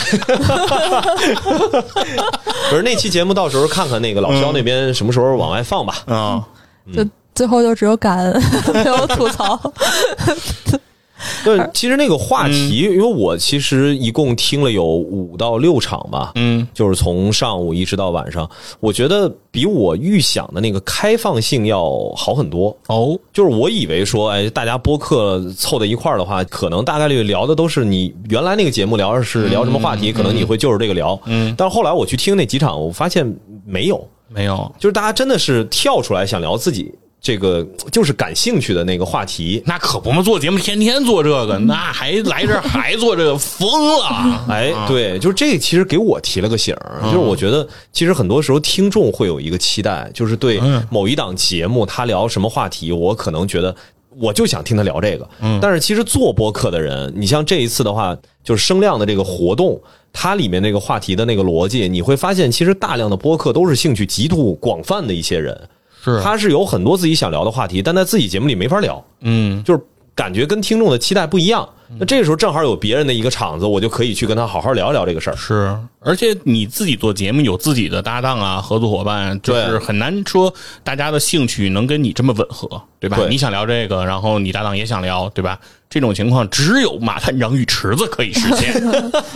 [2.70, 5.98] 不是那期节目，到时候看看那个老肖那边什么时候往外放吧。
[6.06, 6.42] 啊，
[6.94, 8.42] 就最后就只有感恩，
[8.72, 9.58] 没有吐槽。
[11.44, 18.48] 对，其实那个话题，因为我其实一共听了有五到六场吧，嗯，就是从上午一直到晚上，
[18.80, 22.76] 我觉得比我预想的那个开放性要好很多。
[22.88, 31.16] 哦，就是我以为说，哎，大家播客凑在一块儿的话，可能大概率聊的都是你原来那个节目聊的是聊什么话题，可能你会就是这个聊。
[31.26, 33.24] 嗯，但是后来我去听那几场，我发现
[33.64, 36.92] 没有，没有，就是大家真的是跳出来想聊自己
[37.22, 39.62] 这个就是感兴趣的那个话题。
[39.64, 43.68] 那可不嘛，做节目天天做这个，那还来这儿还做这个，疯
[44.00, 44.44] 了！
[44.50, 53.74] 哎，对，就是这其实给我提了个醒儿，就是我觉得其实很多时候听众会有一个期待，就是对某一档节目他聊什么话题，我可能觉得
[54.18, 55.28] 我就想听他聊这个。
[55.60, 59.80] 但是其实做播客的人，你像这一次的话，就是声量的这个活动，
[60.12, 65.56] 它里面那个话题的那个逻辑，你会发现其实大量的播客都是兴趣极度广泛的一些人，
[66.02, 69.02] 是他是有很多自己想聊的话题，但在自己节目里没法聊。
[69.20, 69.80] 嗯，就是
[70.14, 71.68] 感觉跟听众的期待不一样。
[71.98, 75.36] 那这个时候正好有别人的一个场子，我就可以去跟他好好聊一聊这个事儿。
[75.36, 83.18] 是，而且你自己做节目有自己的搭档啊，合作伙伴，就是很难说大家的兴趣能跟你这么吻合，对吧？
[83.18, 85.60] 对你想聊这个，然后你搭档也想聊，对吧？
[85.92, 88.72] 这种情况只有马探长与池子可以实现。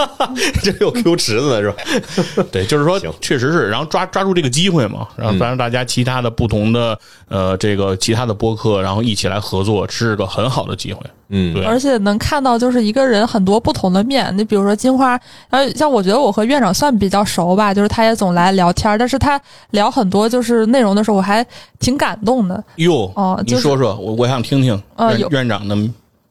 [0.65, 1.77] 这有 Q 池子是吧？
[2.51, 11.01] 对，就是说，确实是，然后抓抓住这个机会嘛，然后让大家其他的不同的呃这个其他的播客，然后一起来合作，是个很好的机会。
[11.29, 14.33] 嗯对，而且能看到就是一个人很多不同的面。
[14.39, 19.39] 你比如说金花，呃，像我觉得我和院长算比较熟吧，就是他也总来聊天儿，但是他
[19.73, 21.45] 聊很多就是内容的时候，我还
[21.81, 22.65] 挺感动的。
[22.77, 24.81] 哟，你哦就是说说，我我想听听
[25.31, 25.77] 院长的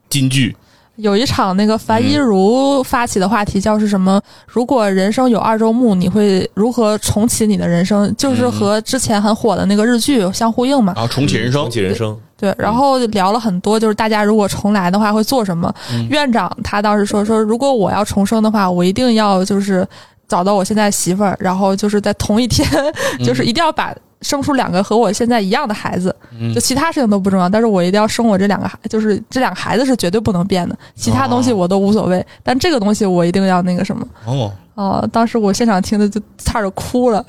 [0.08, 0.56] 金句。
[0.96, 4.18] 有一场那个樊一茹发起的话题叫是什么？
[4.46, 8.10] 如果人生有二周目，你会如何重启你的人生？
[8.16, 10.94] 就是和之前很火的那个日剧相呼应嘛。
[10.96, 15.70] 然后重启人生重，启人生，对，然后聊了很多，就是大家如果重来的话会做什么？
[16.08, 19.86] 院长他当时说说，如果我要重生的话，我一定要就是
[20.26, 22.66] 找到我现在媳妇儿，然后就是在同一天，
[23.22, 23.94] 就是一定要把
[24.26, 26.14] 生出两个和我现在一样的孩子，
[26.52, 34.04] 就其他事情都不重要，但是我一定要生我这两个孩，就是这两个孩子是绝对不能变的，其他东西我都无所谓，但这个东西我一定要那个什么。
[34.24, 37.24] 哦，哦，当时我现场听的就差点哭了，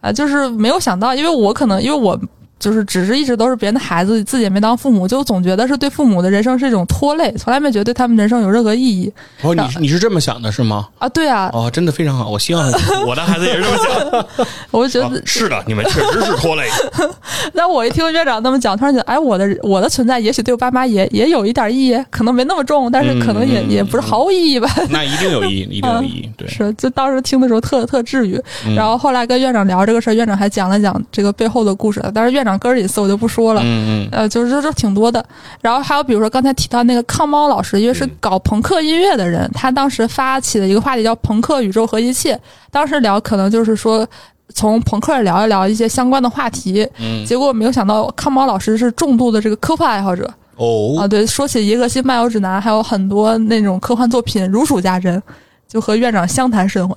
[0.00, 2.18] 啊，就是没有想到，因为我可能因为我
[2.62, 10.88] 就是只是一直都是别人的孩子，自己也没当父母，就总觉得是对父母的人生是一种拖累，从来没觉得对他们人生有任何意义哦，你你是这么想的是吗？
[10.98, 11.08] 啊。
[11.08, 12.70] 对啊，哦，真的非常好，我希望
[13.04, 14.46] 我的孩子也是这么想。
[14.70, 16.68] 我就觉得，啊是的，你们确实是拖累。
[17.52, 24.70] 那我一听院长那么讲，突然觉得，哎，我的我的存在也许对我爸妈也也有一点意义，可能没那么重，但是可能也、也不是毫无意义吧。
[24.88, 26.30] 那一定有意义，一定有意义。
[26.36, 28.40] 对，是，就当时听的时候特特治愈。
[28.66, 32.02] 嗯然后后来跟院长聊这个事儿，院长还讲了讲这个背后的故事。
[32.14, 33.60] 但是院长个人隐私我就不说了。
[33.62, 35.24] 嗯嗯呃，就是这这挺多的。
[35.60, 42.38] 然后还有比如说刚才提到那个康猫老师，因为是搞朋克音乐的人，他当时发起的一个话题叫“朋克宇宙和一切”。
[42.70, 44.06] 当时聊可能就是说。
[44.54, 50.34] 从朋克聊一聊一些相关的话题，嗯，结果没有想到康猫老师是重度的这个科幻爱好者啊。
[50.56, 55.22] 哦，对，说起《银河系漫游指南》，还有很多那种科幻作品如数家珍，
[55.72, 56.96] 就和院长相谈甚欢。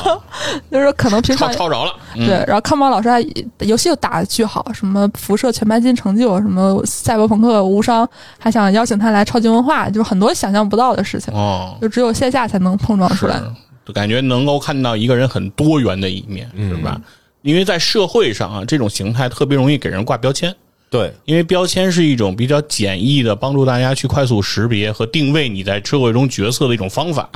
[0.70, 1.92] 就是可能平常抄抄着了。
[2.16, 3.20] 嗯对，，然后康宝老师还
[3.60, 8.08] 游戏又打的巨好，什么辐射全白金成就，什么赛博朋克无伤，
[8.38, 13.40] 还想邀请他来超级文化，就是很多想象不到的事情，哦，就只有线下才能碰撞出来。
[13.84, 16.98] 就感觉能够看到一个人很多元的一面，是吧？
[17.42, 20.54] 因为在社会上啊，这种形态特别容易给人挂标签，
[20.88, 27.28] 对，因为标签是一种比较简易的帮助大家去快速识别和定位你在社会中角色的一种方法，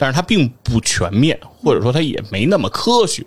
[0.00, 3.22] 但是它并不全面，或者说它也没那么科学。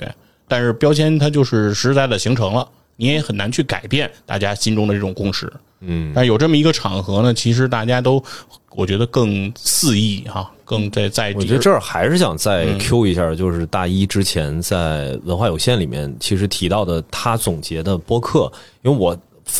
[0.48, 5.52] 但是标签它就是实在的形成了，你也很难去改变大家心中的这种共识。
[5.82, 8.24] 嗯，但有这么一个场合呢，其实大家都
[8.76, 19.16] 我觉得更肆意哈，更在在我觉得这儿还是想再 Q 一下，就是大一之前在文化有限里面其实提到的他总结的播客，因为我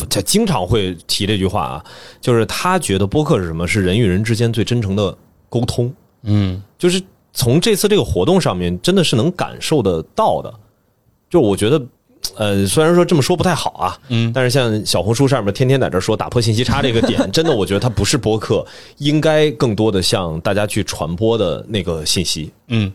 [0.08, 1.84] 他经常会提这句话啊，
[2.20, 3.68] 就是他觉得播客是什么？
[3.68, 5.16] 是人与人之间最真诚的
[5.48, 5.92] 沟通。
[6.26, 10.52] 嗯就是从这次这个活动上面，真的是能感受得到的。
[11.30, 11.82] 就我觉得，
[12.36, 18.62] 呃，虽然说这么说不太好啊，嗯但是像小红书上面天天在这说打破信息差这个点， 真的我觉得它不是播客，
[18.98, 22.52] 应该更多的向大家去传播的那个信息。
[22.68, 22.92] 嗯。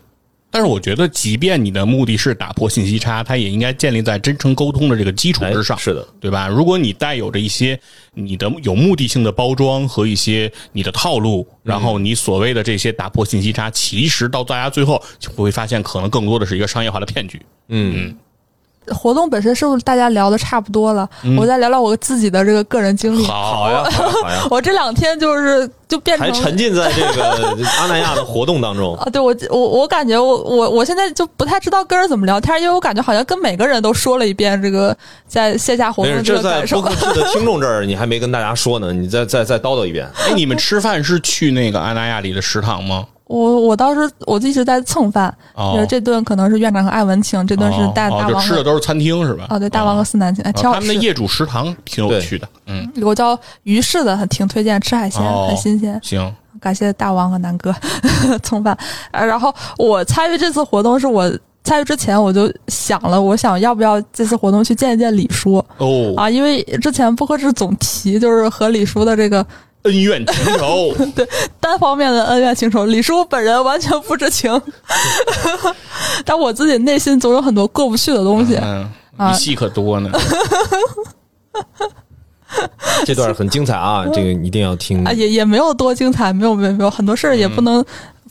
[0.50, 6.48] 但是我觉得，即便你的目的是打破信息差，它也应该建立在真诚沟通的这个基础之上，哎是的，对吧？
[6.48, 7.78] 如果你带有着一些
[8.14, 17.40] 你的有目的性的包装和一些你的套路，然后你所谓的这些打破信息差，其实到大家最后就会发现，可能更多的是一个商业化的骗局。
[17.68, 18.16] 嗯嗯，
[18.88, 21.08] 活动本身是不是大家聊的差不多了？
[21.38, 23.24] 我再聊聊我自己的这个个人经历。
[23.26, 27.24] 好呀，好呀， 我这两天就是就变成还沉浸在这个
[27.78, 28.96] 阿那亚的活动当中。
[28.96, 34.96] 啊，对我我我感觉我我我现在就不太知道跟人怎么聊天，因为我感觉好像跟每个人都说了一遍这个
[35.28, 36.90] 在线下活，动的这个这在感受播。
[36.90, 40.08] 客的听众这儿，你还没跟大家说呢，你再再再叨叨一遍。
[40.26, 43.04] 哎，你们吃饭是去那个阿那亚里的食堂吗？
[43.30, 49.46] 我我当时我一直在蹭饭，哦就是这顿可能是院长和艾文请，这顿是大大王吃的都是餐厅是吧？
[49.50, 51.00] 哦对大王和思南请，哎挺好吃哦他们的。
[51.00, 52.48] 业主食堂挺有趣的。
[52.66, 55.96] 嗯，有个叫鱼市的，很挺推荐，吃海鲜、哦很新鲜。
[56.02, 57.72] 行，感谢大王和南哥
[58.42, 58.76] 蹭饭。
[59.12, 66.28] 呃，然后我参与这次活动，是我参与之前我就想了，我想要不要这次活动去见一见李叔哦，啊？
[66.28, 69.46] 因为之前不合适总提就是和李叔的这个
[69.82, 70.92] 恩怨情仇。
[71.14, 71.26] 对
[71.58, 74.60] 单方面的恩怨情仇，李叔本人完全不知情，
[76.24, 78.58] 但我自己内心总有很多过不去的东西。
[79.18, 80.10] 嗯，戏可多呢。
[83.04, 85.12] 这段很精彩啊，这个一定要听啊，。
[85.12, 87.84] 也也没有多精彩，没有没有没有，很多事儿也不能、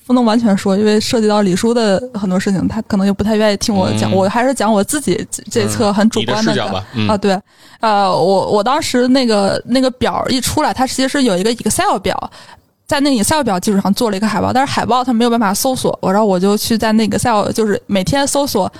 [0.09, 6.73] 不能完全说，因为涉及到李叔的很多事情，他可能就不太愿意听我讲，嗯我还是讲我自己这这侧很主观的
[7.07, 7.39] 啊，对，
[7.79, 12.31] 呃，我我当时那个那个表一出来，它其实是有一个 Excel 表。
[12.87, 18.71] 在那个 Excel 表基础上做了一个海报，但是海报它没有办法搜索，我然后我就去在那个 Excel 就是每天搜索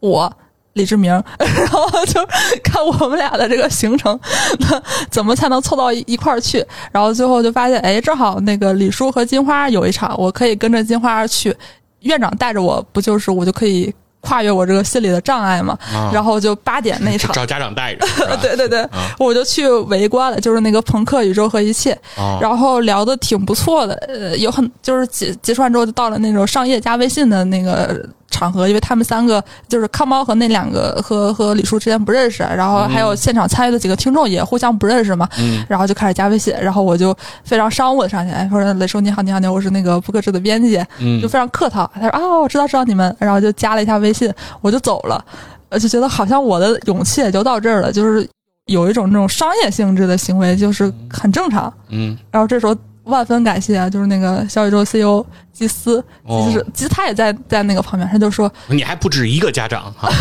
[0.00, 0.32] 我
[0.74, 2.20] 李志明， 然后就
[2.64, 4.18] 看我们俩的这个行程，
[4.60, 6.64] 那怎么才能凑到一一块儿去？
[6.90, 11.54] 然后最后就发现，哎，正好那个李叔和金花有一场，我可以跟着金花去，
[12.00, 15.76] 院长带着我，不就是我就可以跨越我这个心理的障碍嘛？
[15.92, 17.32] 啊然后就八点那场。
[17.34, 18.06] 找家长带着，
[18.40, 35.64] 对对对，啊我就去围观了，就是那个朋克宇宙和一切，啊然后聊的挺不错的，呃，有很就是结结束完之后就到了那种上业加微信的那个场合，因为他们三个就是康猫和那两个和和李叔之间不认识，然后还有现场参与的几个听众也互相不认识嘛，嗯。
[35.68, 37.14] 然后就开始加微信，然后我就
[37.44, 41.20] 非常商务的上去，哎，说雷叔你好你好你好，我是那个不克制的编辑，嗯。
[41.20, 45.24] 就非常客套，他说啊我知道知道你们，然后就加了一下微信，我就走了，
[45.68, 48.28] 呃就觉得好像我的勇气也就到这儿了，就是
[48.66, 51.72] 有一种那种商业性质的行为，就是很正常。
[51.90, 52.16] 嗯。
[52.30, 60.08] 然后这时候万分感谢啊，就是那个小宇宙 CEO 基斯，哦其实其实他也在在那个旁边，他就说你还不止一个家长哈。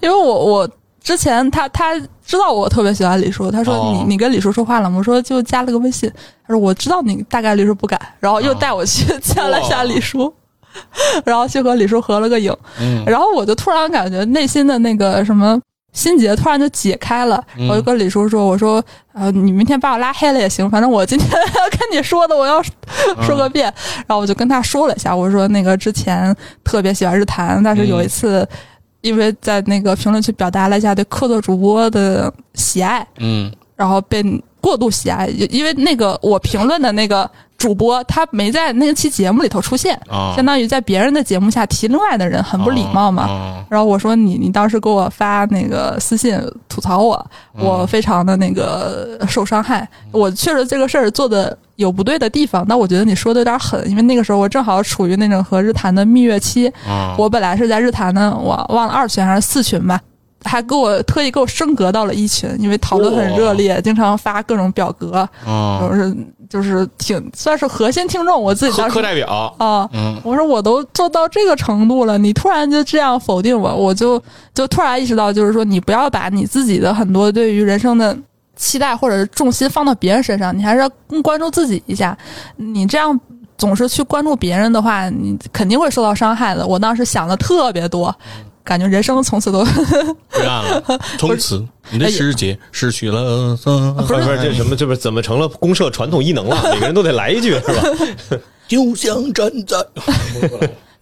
[0.00, 0.68] 因为我我
[1.02, 4.98] 之前他他知道我特别喜欢李叔，他说哦你、你跟李叔说话了吗？
[4.98, 6.10] 我说就加了个微信。
[6.46, 10.32] 他说我知道你大概率是不敢，然后又带我去见了一下李叔，
[11.24, 15.60] 然后去和李叔合了个影，嗯然后我就突然感觉内心的那个什么。
[15.92, 17.68] 心结突然就解开了，嗯。
[17.68, 22.62] 我就跟李叔说：“我说，呃，你明天把我拉黑了也行，反正我今天要跟你说的，我要
[23.22, 23.72] 说个遍。
[24.06, 28.48] 然后我就跟他说了一下，我说那个之前特别喜欢日坛，但是有一次
[29.02, 33.52] 因为在那个评论区表达了一下对客座主播的喜爱，嗯。
[33.76, 34.22] 然后被
[34.62, 43.26] 过度喜爱，因为那个我评论的那个主播他没在那期节目里头出现，啊，相当于在别人的节目下提另外的人，很不礼貌嘛。
[43.26, 49.88] 哦然后我说你你当时给我发那个私信吐槽我，我非常的那个受伤害。
[50.10, 59.98] 我确实这个事儿做的有不对的地方，但我觉得你说的有点狠，因为那个时候我正好处于那种和日坛的蜜月期，啊，我本来是在日坛的，我忘了二群还是四群吧。
[60.44, 66.16] 还给我特意给我升格到了一群，因为讨论很热烈，经常发各种表格，啊，就是
[66.48, 68.40] 就是挺算是核心听众。
[68.40, 74.22] 我自己当时课课代表，啊，嗯我说我都做到这个程度了，你突然就这样否定我，我就
[74.54, 78.16] 就突然意识到，就是说你不要把你自己的很多对于人生的
[78.56, 82.16] 期待或者是重心放到别人身上，你还是要更关注自己一下。
[82.56, 83.18] 你这样
[83.56, 86.66] 总是去关注别人的话，你肯定会受到伤害的。
[86.66, 88.14] 我当时想的特别多，
[88.64, 90.82] 感觉人生从此都了，
[91.18, 96.56] 从此你的世界失去了色不是不是这什么这不是怎么成了公社传统异能了？
[96.72, 97.82] 每个人都得来一句是吧？
[98.68, 99.76] 就像站在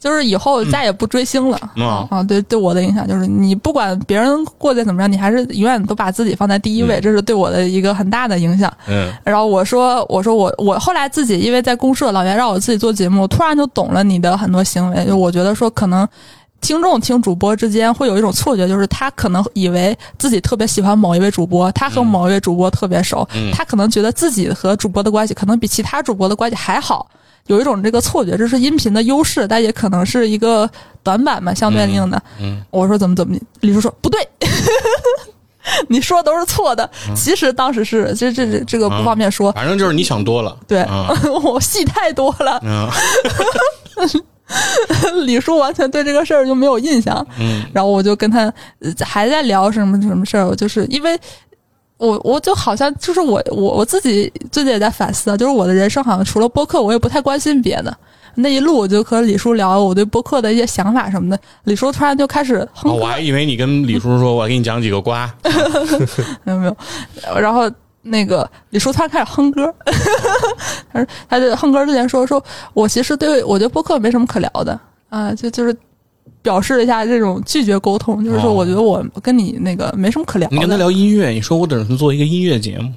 [0.00, 1.60] 就是以后再也不追星了。
[1.76, 8.72] 嗯啊啊，对对我的影响就是，你不管别人过得怎么样，你还是永远都把自己放在第一位，这是对我的一个很大的影响。
[8.88, 15.04] 嗯然后我说，我说我我后来自己因为在公社，老袁让我自己做节目，突然就懂了你的很多行为。
[15.04, 16.08] 就我觉得说，可能
[16.60, 27.08] 听众听主播之间会有一种错觉，就是他可能以为自己特别喜欢某一位主播，他和某一位主播特别熟，嗯他可能觉得自己和主播的关系可能比其他主播的关系还好。
[27.46, 30.70] 有一种这个错觉，这是音频的优势，但也可能是一个
[31.02, 32.22] 短板嘛，相对应的。
[32.38, 34.20] 嗯我说怎么怎么，李叔说不对，
[35.88, 36.88] 你说的都是错的。
[37.16, 39.50] 其实当时是，这这这这个不方便说。
[39.52, 41.08] 反正就是你想多了，对、啊
[41.42, 42.60] 我戏太多了。
[42.62, 42.88] 嗯
[45.26, 47.26] 李叔完全对这个事儿就没有印象。
[47.38, 51.18] 嗯，然后我就跟他呃还在聊什么什么事儿，我就是因为
[51.96, 57.96] 我我就好像就是我我我自己最近也在反思啊，就是我的人生好像除了播客，我也不太关心别的。
[58.36, 65.28] 那一路我就和李叔聊我对播客的一些想法什么的，李叔突然就开始哼哦，我还以为你跟李叔说，我给你讲几个瓜。
[66.44, 66.76] 没有没有，
[67.40, 67.68] 然后
[68.02, 69.72] 那个李叔突然开始哼歌，
[70.92, 72.42] 他说他就哼歌之前说说
[72.72, 74.78] 我其实对我觉得播客没什么可聊的
[75.10, 75.76] 啊，就就是
[76.42, 80.54] 表示了一下这种拒绝沟通，就是说哦我觉得我跟你那个没什么可聊的。
[80.54, 82.90] 你跟他聊音乐，你说我等着做一个音乐节目。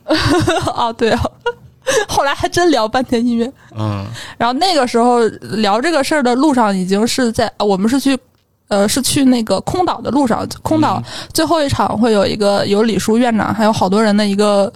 [0.74, 1.22] 啊， 对啊，
[2.08, 3.52] 后来还真聊半天音乐。
[3.78, 4.06] 嗯
[4.38, 5.20] 然后那个时候
[5.58, 8.18] 聊这个事儿的路上，已经是在我们是去。
[8.70, 14.72] 呃，是去那个空岛的路上，空岛最后一场会有一个有李叔院长，还有好多人的一个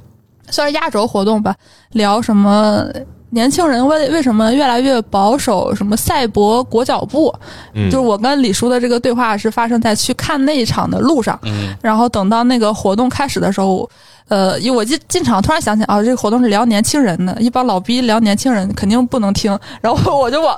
[0.50, 1.56] 算是压轴活动吧，
[1.92, 2.86] 聊什么
[3.30, 7.34] 年轻人为为什么越来越保守，什么赛博裹脚布，
[7.74, 7.90] 嗯。
[7.90, 11.76] 就是我跟李叔的这个对话是发生在去看那一场的路上，嗯。
[11.82, 13.90] 然后等到那个活动开始的时候，
[14.30, 20.56] 呃，因为我进进场突然想起啊，这个活动是聊年轻人的，一帮老逼聊年轻人肯定不能听，然后我就往，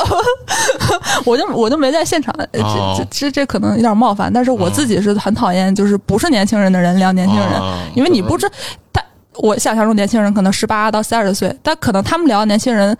[1.26, 2.96] 我就我就没在现场，呃这哦。
[3.00, 8.48] 这这这可能有点冒犯，但是我自己是很讨厌就是不是年轻人的人聊年轻人，啊因为你不知
[8.94, 9.02] 他。
[9.40, 12.96] 我想象中年轻人可能十八到三十岁，但可能他们聊的年轻人，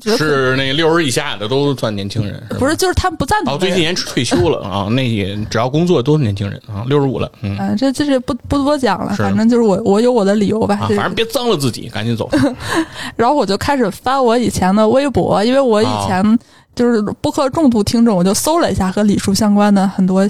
[0.00, 3.58] 是那六十以下的都算年轻人，是不是就是他们不赞同哦。
[3.58, 10.76] 最近也退休了啊，那也只要工作都是年轻人啊，六十五了，嗯嗯、这这是不不多讲了，反正就是我我有我的理由吧。
[10.80, 12.28] 啊，反正别脏了自己，赶紧走。
[13.14, 16.38] 然后我就开始翻我以前的微博，因为我以前
[16.74, 20.26] 就是播客重度听众，我就搜了一下和李叔相关的很多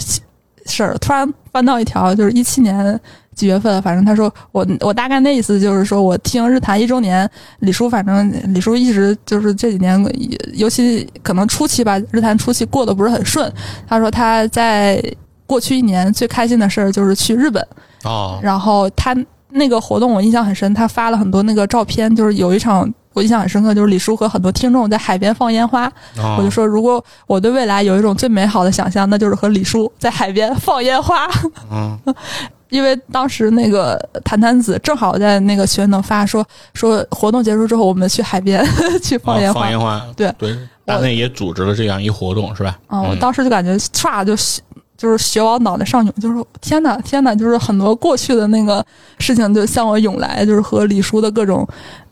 [0.66, 3.00] 事儿，突然翻到一条，就是一七年
[3.34, 7.28] 几月份，反正他说我我大概那意思就是说我听日坛一周年，
[7.60, 9.98] 李叔反正李叔一直就是这几年，
[10.54, 13.50] 尤其可能初期吧，日坛初期过得不是很顺。
[13.88, 15.02] 他说他在
[15.46, 17.66] 过去一年最开心的事儿就是去日本，
[18.04, 19.16] 哦，然后他
[19.50, 25.86] 那个活动我印象很深，他发了很多那个照片，就是有一场我印象很深刻，就是李叔和很多听众在海边放烟花。
[26.16, 31.28] 哦我就说，如果我对未来有一种最美好的想象，那就是和李叔在海边放烟花。
[31.70, 31.98] 嗯
[32.72, 36.42] 因为当时那个谭谭子正好在那个群能发说
[36.72, 38.64] 说活动结束之后我们去海边
[39.02, 39.60] 去放烟花。
[39.60, 40.56] 哦放烟花，对对，
[40.86, 42.78] 大内也组织了这样一活动，是吧？
[42.86, 44.34] 啊、我嗯当时就感觉唰就
[44.96, 48.82] 就是血往脑袋上涌，就是天哪天哪，就是很多过去的那个
[49.18, 51.68] 事情就向我涌来，就是和李叔的各种。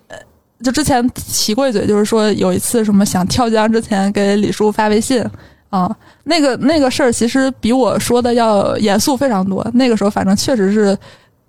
[0.09, 0.19] 呃，
[0.63, 5.25] 就之前提过一嘴，就是说有一次什么想跳江之前给李叔发微信
[5.71, 9.67] 啊，那个那个事儿其实比我说的要严肃非常多。
[9.73, 10.99] 那个时候反正确实是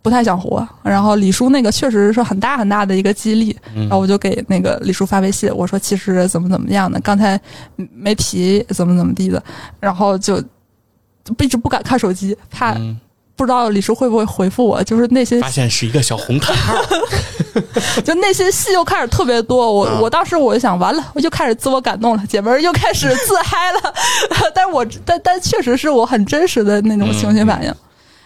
[0.03, 3.81] 不太想活，然后李叔那个确实是很大很大的一个激励，嗯。
[3.81, 7.39] 然后我就给那个李叔发微信，我说其实怎么怎么样的，刚才
[7.75, 9.43] 没提怎么怎么地的，
[9.79, 10.39] 然后就
[11.23, 12.99] 就一直不敢看手机，怕嗯，
[13.41, 16.75] 不知道李叔会不会回复我，就是内心发现是一个小红毯号，
[18.05, 19.73] 就内心戏又开始特别多。
[19.73, 23.93] 我、啊我当时我就想，完了，我就开始自我感动了，姐们儿又开始自嗨了。
[24.53, 27.73] 但是我但但确实是我很真实的那种情绪反应。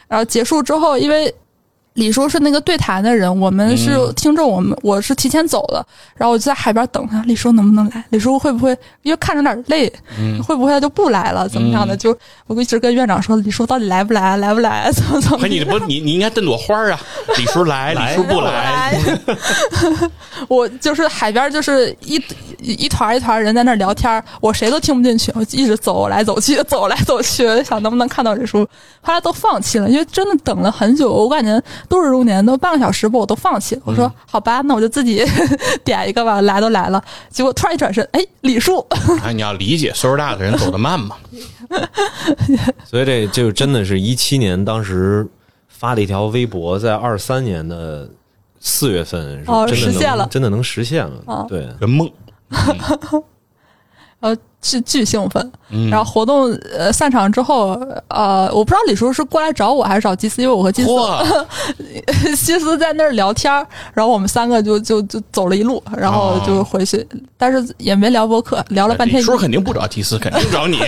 [0.09, 1.33] 然后结束之后，因为
[1.95, 5.85] 李叔是那个对谈的人，我们是嗯听众，我们我是提前走的，
[6.15, 8.03] 然后我就在海边等他，李叔能不能来？
[8.09, 11.47] 李叔会不会因为看着有点累，嗯会不会他就不来了？
[11.47, 11.95] 怎么样的？
[11.95, 12.17] 嗯就
[12.47, 14.35] 我一直跟院长说，李叔到底来不来？
[14.37, 14.91] 来不来？
[14.93, 15.47] 怎么怎么可？
[15.47, 16.99] 你不你你应该瞪朵花啊，
[17.37, 18.99] 李叔来，李叔不来，
[20.49, 22.15] 我就是海边，就是一
[22.61, 28.67] 一一团一团人在那儿聊天儿，我谁都听不进去，我一直走来走去，走来走去，想能不能看到李叔。
[29.01, 33.81] 后来都放弃了，因为真的等了很久，我感觉度日如年，都半个小时不，我都放弃了。
[33.85, 35.23] 我说、好吧，那我就自己
[35.83, 37.03] 点一个吧，来都来了。
[37.29, 38.85] 结果突然一转身，哎，李叔，
[39.21, 41.15] 哎，你要理解岁数大的人走得慢嘛，
[42.85, 45.27] 所以这就真的是一七年当时
[45.67, 48.09] 发了一条微博，在二三年的
[48.59, 51.23] 四月份是哦真的能、实现了真的能实现了。
[51.25, 52.11] 哦对，圆梦，
[54.21, 54.35] 呃，
[54.65, 55.51] 巨巨兴奋。
[55.69, 57.69] 嗯然后活动呃散场之后，
[58.07, 61.45] 呃，我不知道李叔是过来找我还是找基斯，因为我和基斯嚯，
[62.35, 67.05] 西斯在那儿聊天儿，然后我们三个就就就走了一路，然后就回去，
[67.37, 69.25] 但是也没聊博客，聊了半天李。
[69.25, 70.79] 叔肯定不找基斯，肯定找你，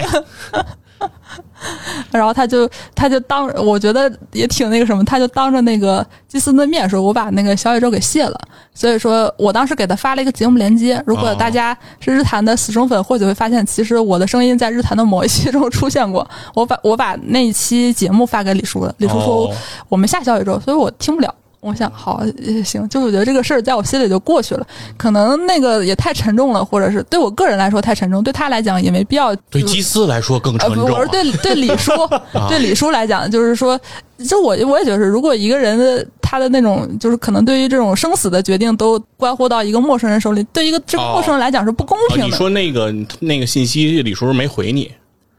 [2.11, 8.39] 然后他就他就当我觉得也挺那个什么，他就当着那个基斯的面说，我把那个小宇宙给卸了。
[8.73, 16.27] 所以说我当时给他发了一个节目连接，如果哦大家是日坛的死忠粉，或许会发现，其实我的声音在日坛的某一期中出现过。
[16.53, 19.51] 我把我把那一期节目发给李叔了，李叔说哦
[19.89, 21.33] 我们下小宇宙，所以我听不了。
[21.68, 24.65] 我想好也行，就我觉得这个事儿在我心里就过去了。
[24.95, 29.36] 可能那个也太沉重了，或者是对我个人来说太沉重，对他来讲也没必要。
[29.49, 30.93] 对基斯来说更沉重、啊。
[30.93, 31.91] 我是对对李叔，
[32.47, 33.80] 对李叔来讲，就是说，
[34.28, 42.26] 就我我也觉得是，如果一个人的他的那种，就是可能对于这种生死的决定都关乎到一个陌生人手里，对一个这个陌生人来讲是不公啊平的。
[42.26, 44.91] 你说那个那个信息，李叔没回你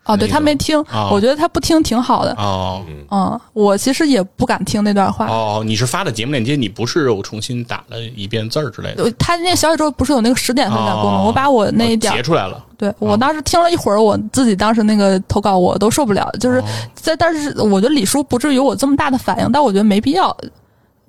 [0.08, 2.32] 哦，对他没听哦，我觉得他不听挺好的。
[2.32, 5.26] 哦嗯，我其实也不敢听那段话。
[5.26, 11.20] 哦，你是发的节目链接，你不是又重新打了一遍字儿之类的，呃他那小宇宙不是有那个十点分享功能？
[11.20, 12.64] 哦我把我那一点截出来了。
[12.78, 16.62] 对我当时听了一会儿，我自己当时那个投稿我都受不了，就是
[16.94, 20.34] 在，但是我觉得李叔不至于有我这么大的反应，但我觉得没必要，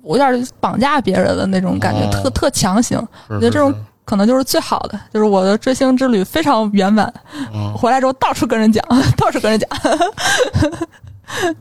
[0.02, 2.98] 我有点绑架别人的那种感觉，哦特特强行，
[3.28, 3.76] 我觉得这种是
[4.10, 7.14] 可能就是最好的，就是我的追星之旅非常圆满，
[7.54, 8.84] 嗯回来之后到处跟人讲，
[9.16, 9.70] 到处跟人讲，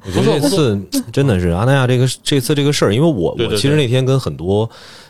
[0.04, 0.82] 我觉得这次
[1.14, 4.68] 真的是阿那亚这个这次这个事儿，因为我我其实那天跟很多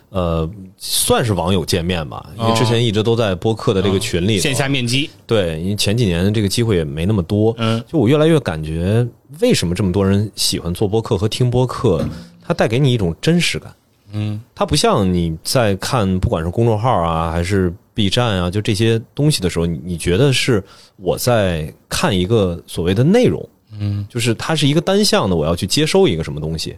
[0.09, 7.81] 呃算是网友见面吧，因为之前一直都在播客的这个群里线下面基，对，因为前几年这个机会也没那么多，嗯。
[7.87, 9.07] 就我越来越感觉，
[9.39, 12.05] 为什么这么多人喜欢做播客和听播客？
[12.45, 13.71] 它带给你一种真实感。
[14.12, 14.41] 嗯。
[14.53, 20.64] 它不像你在看，不管是公众号啊，还是 B 站啊，就这些东西的时候，你你觉得是
[20.97, 23.47] 我在看一个所谓的内容，
[23.80, 26.76] 嗯，就是它是一个单向的，我要去接收一个什么东西。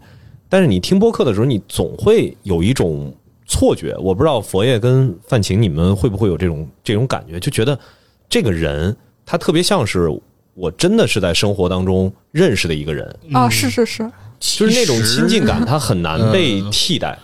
[0.50, 3.14] 但是你听播客的时候，你总会有一种
[3.46, 7.80] 错觉，我不知道佛爷跟范晴你们会不会有这种这种感觉，就觉得
[8.28, 10.10] 这个人他特别像是
[10.54, 14.12] 我真的是在生活当中认识的一个人，啊，是是是，
[14.42, 17.18] 就是那种亲近感，它很难被替代。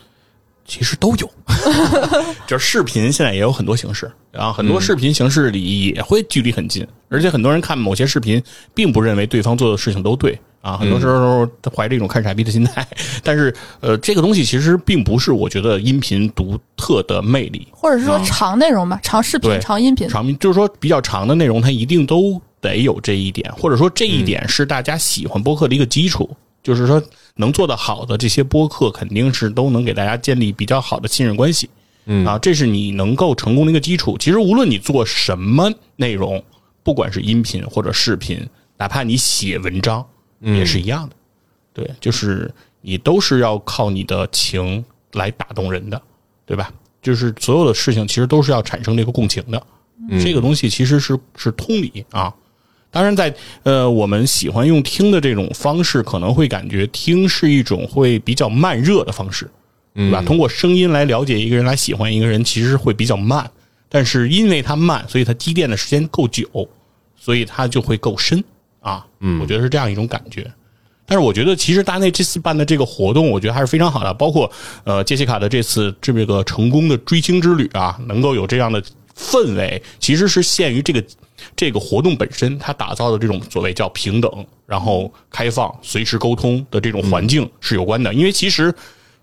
[0.70, 1.32] 其实都有，
[2.46, 8.44] 就是视频现在也有很多形式，然后很多视频形式里也会距离很近，而且很多人看某些视频，
[8.74, 12.86] 并不认为对方做的事情都对啊，很多时候他怀着一种看傻逼的心态。
[13.24, 26.30] 但是，呃，这个东西其实并不是我觉得音频独特的魅力，或者是说长内容吧，长视频、长音频，长就是说比较长的内容，它一定都得有这一点，或者说这一点是大家喜欢播客的一个基础。
[26.64, 27.02] 就是说，
[27.36, 31.70] 能做得好的这些播客，肯定是都能给大家建立比较好的信任关系。
[32.06, 34.18] 嗯啊，这是你能够成功的一个基础。
[34.18, 36.44] 其实无论你做什么内容，
[36.84, 38.48] 不管是音频或者视频，
[38.78, 40.06] 哪怕你写文章，
[40.40, 41.16] 也是一样的。
[41.74, 44.84] 对，就是你都是要靠你的情
[45.14, 46.02] 来打动人的，
[46.46, 46.72] 对吧？
[47.02, 49.62] 就是所有的事情其实都是要产生这个共情的，
[50.24, 52.34] 这个东西其实是是通理啊。
[52.98, 53.32] 当然在，
[53.62, 59.48] 呃我们喜欢用听的这种方式，可能会感觉听是一种会比较慢热的方式，
[59.94, 60.20] 对吧？
[60.24, 63.48] 通过声音来了解一个人，来喜欢一个人，其实会比较慢。
[63.88, 66.68] 但是因为它慢，所以它积淀的时间够久，
[67.16, 68.44] 所以它就会够深
[68.80, 69.06] 啊。
[69.20, 70.52] 嗯，我觉得是这样一种感觉。
[71.06, 74.12] 但是我觉得，其实大内这次办的这个活动，我觉得还是非常好的。
[74.12, 74.52] 包括
[74.86, 78.82] 呃，杰西卡的这次这个成功的追星之旅啊，能够有这样的
[79.16, 81.04] 氛围，其实是限于这个
[81.56, 88.14] 这个活动本身，它打造的这种所谓叫平等，然后开放、随时沟通的这种环境是有关的。
[88.14, 88.74] 因为其实。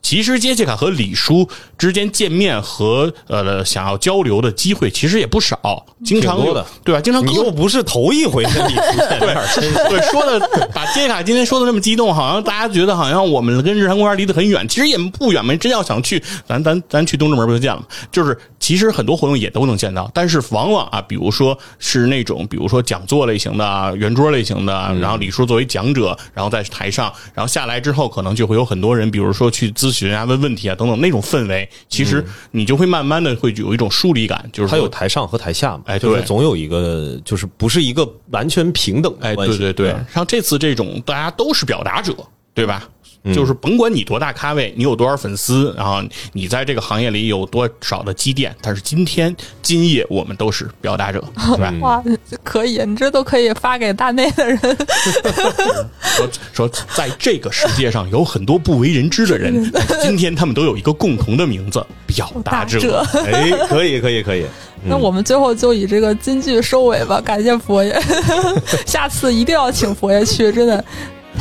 [0.05, 1.49] 其实杰西卡和李叔
[1.79, 7.01] 之间见面和呃想要交流的机会其实也不少，经常多的对吧？
[7.01, 15.57] 经常你又不是头一回跟你出现，有点真是对，说的把杰西卡今天说的那么激动，好像大家觉得好像我们跟日坛公园离得很远，其实也不远嘛。
[15.57, 17.87] 真要想去，咱咱咱去东直门不就见了吗？
[18.13, 39.57] 就是其实很多活动也都能见到，但是往往啊，比如说是那种比如说讲座类型的啊、圆桌类型的啊，然后李叔作为讲者，然后在台上，然后下来之后，可能就会有很多人，比如说去咨询啊、问问题啊等等那种氛围，其实你就会慢慢的会有一种疏离感，就是它有台上和台下嘛，哎就是对总有一个，就是不是一个完全平等的哎，关系。
[39.59, 42.13] 对对对，像这次这种大家都是表达者，
[42.53, 42.89] 对吧？
[43.33, 46.03] 就是甭管你多大咖位，你有多少粉丝，然后
[46.33, 51.25] 你在这个行业里有多少的积淀，但是今天今夜我们都是表达者，
[51.57, 51.73] 对吧？
[51.81, 52.05] 哇，
[52.43, 54.59] 可以，你这都可以发给大内的人。
[56.17, 59.73] 说说在这个世界上有很多不为人知的人，
[60.03, 62.79] 今天他们都有一个共同的名字——表达者。
[62.79, 64.45] 者 哎，可以可以可以，
[64.85, 67.99] 那我们最后就以这个金句收尾吧，感谢佛爷，
[68.85, 70.85] 下次一定要请佛爷去，真的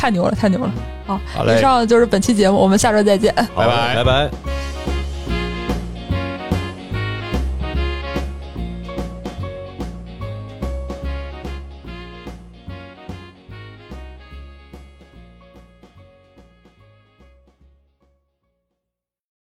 [0.03, 0.69] 太牛了，太牛了。
[1.07, 3.33] 好，好以上就是本期节目，我们下周再见。
[3.33, 4.92] 拜拜好拜拜。